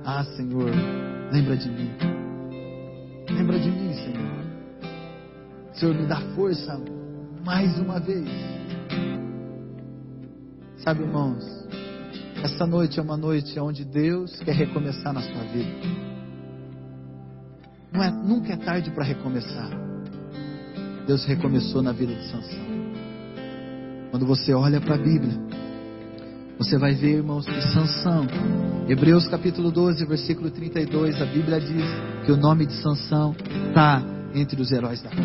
Ah, 0.05 0.23
Senhor, 0.23 0.71
lembra 1.33 1.57
de 1.57 1.69
mim. 1.69 1.91
Lembra 3.29 3.59
de 3.59 3.69
mim, 3.69 3.93
Senhor. 3.93 4.37
Senhor, 5.73 5.93
me 5.93 6.05
dá 6.05 6.21
força 6.35 6.79
mais 7.43 7.77
uma 7.79 7.99
vez. 7.99 8.29
Sabe, 10.77 11.01
irmãos, 11.01 11.56
essa 12.43 12.65
noite 12.65 12.99
é 12.99 13.03
uma 13.03 13.17
noite 13.17 13.59
onde 13.59 13.83
Deus 13.83 14.35
quer 14.39 14.55
recomeçar 14.55 15.13
na 15.13 15.21
sua 15.21 15.43
vida. 15.43 15.69
Não 17.91 18.03
é, 18.03 18.11
nunca 18.11 18.53
é 18.53 18.57
tarde 18.57 18.91
para 18.91 19.03
recomeçar. 19.03 19.69
Deus 21.07 21.25
recomeçou 21.25 21.81
na 21.81 21.91
vida 21.91 22.13
de 22.13 22.23
Sansão. 22.29 22.67
Quando 24.11 24.25
você 24.25 24.53
olha 24.53 24.79
para 24.79 24.95
a 24.95 24.97
Bíblia, 24.97 25.33
você 26.57 26.77
vai 26.77 26.93
ver, 26.93 27.17
irmãos, 27.17 27.45
que 27.45 27.61
Sansão, 27.73 28.27
Hebreus 28.87 29.27
capítulo 29.27 29.71
12, 29.71 30.05
versículo 30.05 30.49
32, 30.51 31.21
a 31.21 31.25
Bíblia 31.25 31.59
diz 31.59 31.85
que 32.25 32.31
o 32.31 32.37
nome 32.37 32.65
de 32.65 32.73
Sansão 32.81 33.35
está 33.67 34.03
entre 34.33 34.61
os 34.61 34.71
heróis 34.71 35.01
da 35.01 35.09
fé. 35.09 35.23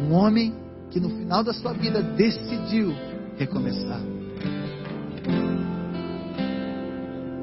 Um 0.00 0.12
homem 0.12 0.54
que 0.90 1.00
no 1.00 1.10
final 1.10 1.42
da 1.42 1.52
sua 1.52 1.72
vida 1.72 2.02
decidiu 2.02 2.94
recomeçar. 3.36 4.11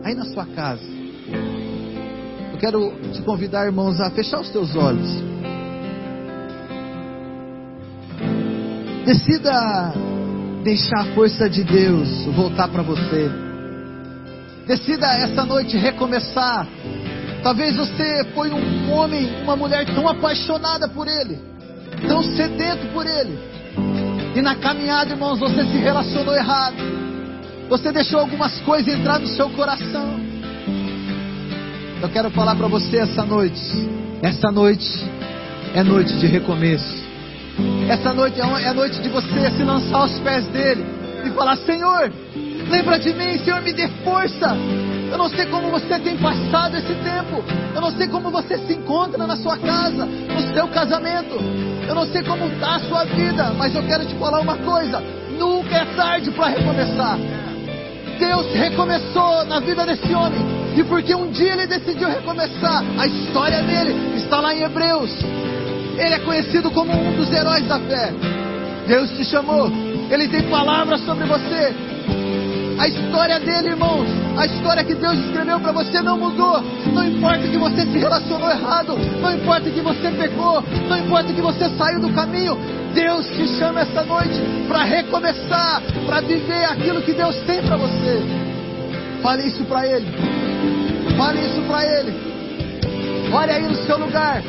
Aí 0.09 0.15
na 0.15 0.25
sua 0.25 0.43
casa, 0.43 0.81
quero 2.59 2.91
te 3.13 3.21
convidar, 3.21 3.67
irmãos, 3.67 4.01
a 4.01 4.09
fechar 4.09 4.39
os 4.39 4.49
teus 4.49 4.75
olhos. 4.75 5.07
Decida 9.05 9.93
deixar 10.63 11.01
a 11.01 11.13
força 11.13 11.47
de 11.47 11.63
Deus 11.63 12.25
voltar 12.35 12.69
para 12.69 12.81
você. 12.81 13.29
Decida 14.65 15.05
essa 15.05 15.45
noite 15.45 15.77
recomeçar. 15.77 16.67
Talvez 17.43 17.77
você 17.77 18.25
foi 18.33 18.49
um 18.49 18.91
homem, 18.91 19.43
uma 19.43 19.55
mulher 19.55 19.85
tão 19.93 20.07
apaixonada 20.07 20.89
por 20.89 21.07
Ele, 21.07 21.37
tão 22.07 22.23
sedento 22.23 22.87
por 22.93 23.05
Ele. 23.05 23.37
E 24.35 24.41
na 24.41 24.55
caminhada, 24.55 25.11
irmãos, 25.11 25.39
você 25.39 25.63
se 25.65 25.77
relacionou 25.77 26.33
errado. 26.33 26.98
Você 27.69 27.91
deixou 27.91 28.19
algumas 28.19 28.59
coisas 28.61 28.91
entrar 28.91 29.19
no 29.19 29.27
seu 29.27 29.47
coração. 29.51 30.19
Eu 32.01 32.09
quero 32.09 32.31
falar 32.31 32.55
para 32.55 32.67
você 32.67 32.97
essa 32.97 33.23
noite. 33.23 33.61
Essa 34.23 34.51
noite 34.51 34.89
é 35.75 35.83
noite 35.83 36.13
de 36.17 36.25
recomeço. 36.25 37.03
Essa 37.87 38.11
noite 38.11 38.41
é, 38.41 38.63
é 38.63 38.73
noite 38.73 38.99
de 38.99 39.09
você 39.09 39.51
se 39.51 39.63
lançar 39.63 39.97
aos 39.97 40.17
pés 40.19 40.47
dele 40.47 40.83
e 41.23 41.29
falar: 41.29 41.57
Senhor, 41.57 42.11
lembra 42.69 42.97
de 42.97 43.13
mim, 43.13 43.37
Senhor, 43.37 43.61
me 43.61 43.71
dê 43.71 43.87
força. 44.03 44.57
Eu 45.11 45.17
não 45.17 45.29
sei 45.29 45.45
como 45.45 45.69
você 45.69 45.99
tem 45.99 46.17
passado 46.17 46.75
esse 46.75 46.93
tempo. 46.95 47.43
Eu 47.75 47.81
não 47.81 47.91
sei 47.91 48.07
como 48.07 48.31
você 48.31 48.57
se 48.57 48.73
encontra 48.73 49.27
na 49.27 49.35
sua 49.37 49.57
casa, 49.57 50.05
no 50.05 50.53
seu 50.53 50.67
casamento. 50.69 51.35
Eu 51.87 51.93
não 51.93 52.07
sei 52.07 52.23
como 52.23 52.47
está 52.47 52.77
a 52.77 52.79
sua 52.79 53.03
vida, 53.03 53.53
mas 53.57 53.75
eu 53.75 53.83
quero 53.83 54.05
te 54.05 54.15
falar 54.15 54.39
uma 54.39 54.57
coisa: 54.57 54.99
nunca 55.37 55.75
é 55.75 55.85
tarde 55.95 56.31
para 56.31 56.47
recomeçar. 56.47 57.19
Deus 58.19 58.53
recomeçou 58.53 59.45
na 59.45 59.61
vida 59.61 59.85
desse 59.85 60.13
homem 60.13 60.41
e 60.75 60.83
porque 60.83 61.15
um 61.15 61.31
dia 61.31 61.53
ele 61.53 61.65
decidiu 61.65 62.09
recomeçar, 62.09 62.83
a 62.97 63.07
história 63.07 63.61
dele 63.63 64.17
está 64.17 64.41
lá 64.41 64.53
em 64.53 64.63
Hebreus. 64.63 65.11
Ele 65.97 66.13
é 66.13 66.19
conhecido 66.19 66.69
como 66.69 66.91
um 66.91 67.15
dos 67.15 67.31
heróis 67.31 67.65
da 67.65 67.79
fé. 67.79 68.13
Deus 68.87 69.09
te 69.11 69.23
chamou, 69.23 69.71
ele 70.11 70.27
tem 70.27 70.43
palavras 70.49 71.01
sobre 71.05 71.25
você. 71.25 71.73
A 72.79 72.87
história 72.87 73.39
dele, 73.39 73.69
irmãos, 73.69 74.07
a 74.37 74.45
história 74.45 74.83
que 74.83 74.95
Deus 74.95 75.17
escreveu 75.19 75.59
para 75.59 75.71
você 75.71 76.01
não 76.01 76.17
mudou. 76.17 76.61
Não 76.93 77.05
importa 77.05 77.47
que 77.47 77.57
você 77.57 77.81
se 77.81 77.97
relacionou 77.97 78.49
errado, 78.49 78.97
não 79.21 79.33
importa 79.35 79.69
que 79.69 79.81
você 79.81 80.09
pecou, 80.11 80.63
não 80.87 80.97
importa 80.97 81.33
que 81.33 81.41
você 81.41 81.69
saiu 81.77 81.99
do 81.99 82.13
caminho. 82.13 82.57
Deus 82.93 83.27
te 83.27 83.47
chama 83.59 83.81
essa 83.81 84.03
noite 84.03 84.41
para 84.67 84.83
recomeçar, 84.83 85.81
para 86.05 86.21
viver 86.21 86.65
aquilo 86.65 87.01
que 87.01 87.13
Deus 87.13 87.35
tem 87.45 87.61
para 87.61 87.77
você. 87.77 88.23
Fale 89.21 89.47
isso 89.47 89.63
para 89.65 89.85
Ele. 89.85 90.07
Fale 91.19 91.41
isso 91.41 91.61
para 91.63 91.83
ele. 91.83 92.13
Olha 93.33 93.55
aí 93.55 93.63
no 93.63 93.75
seu 93.75 93.97
lugar. 93.97 94.41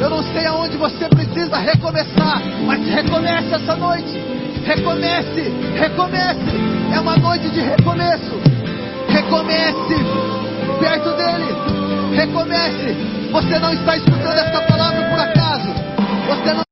Eu 0.00 0.08
não 0.08 0.22
sei 0.22 0.46
aonde 0.46 0.76
você 0.76 1.06
precisa 1.08 1.58
recomeçar, 1.58 2.42
mas 2.66 2.86
recomece 2.88 3.54
essa 3.54 3.76
noite. 3.76 4.33
Recomece, 4.64 5.52
recomece. 5.78 6.94
É 6.94 7.00
uma 7.00 7.16
noite 7.16 7.48
de 7.50 7.60
recomeço. 7.60 8.40
Recomece 9.08 9.94
perto 10.80 11.10
dele. 11.16 12.16
Recomece. 12.16 12.96
Você 13.30 13.58
não 13.58 13.72
está 13.72 13.96
escutando 13.96 14.38
essa 14.38 14.60
palavra 14.62 15.02
por 15.10 15.18
acaso. 15.18 15.68
Você 16.28 16.54
não 16.54 16.62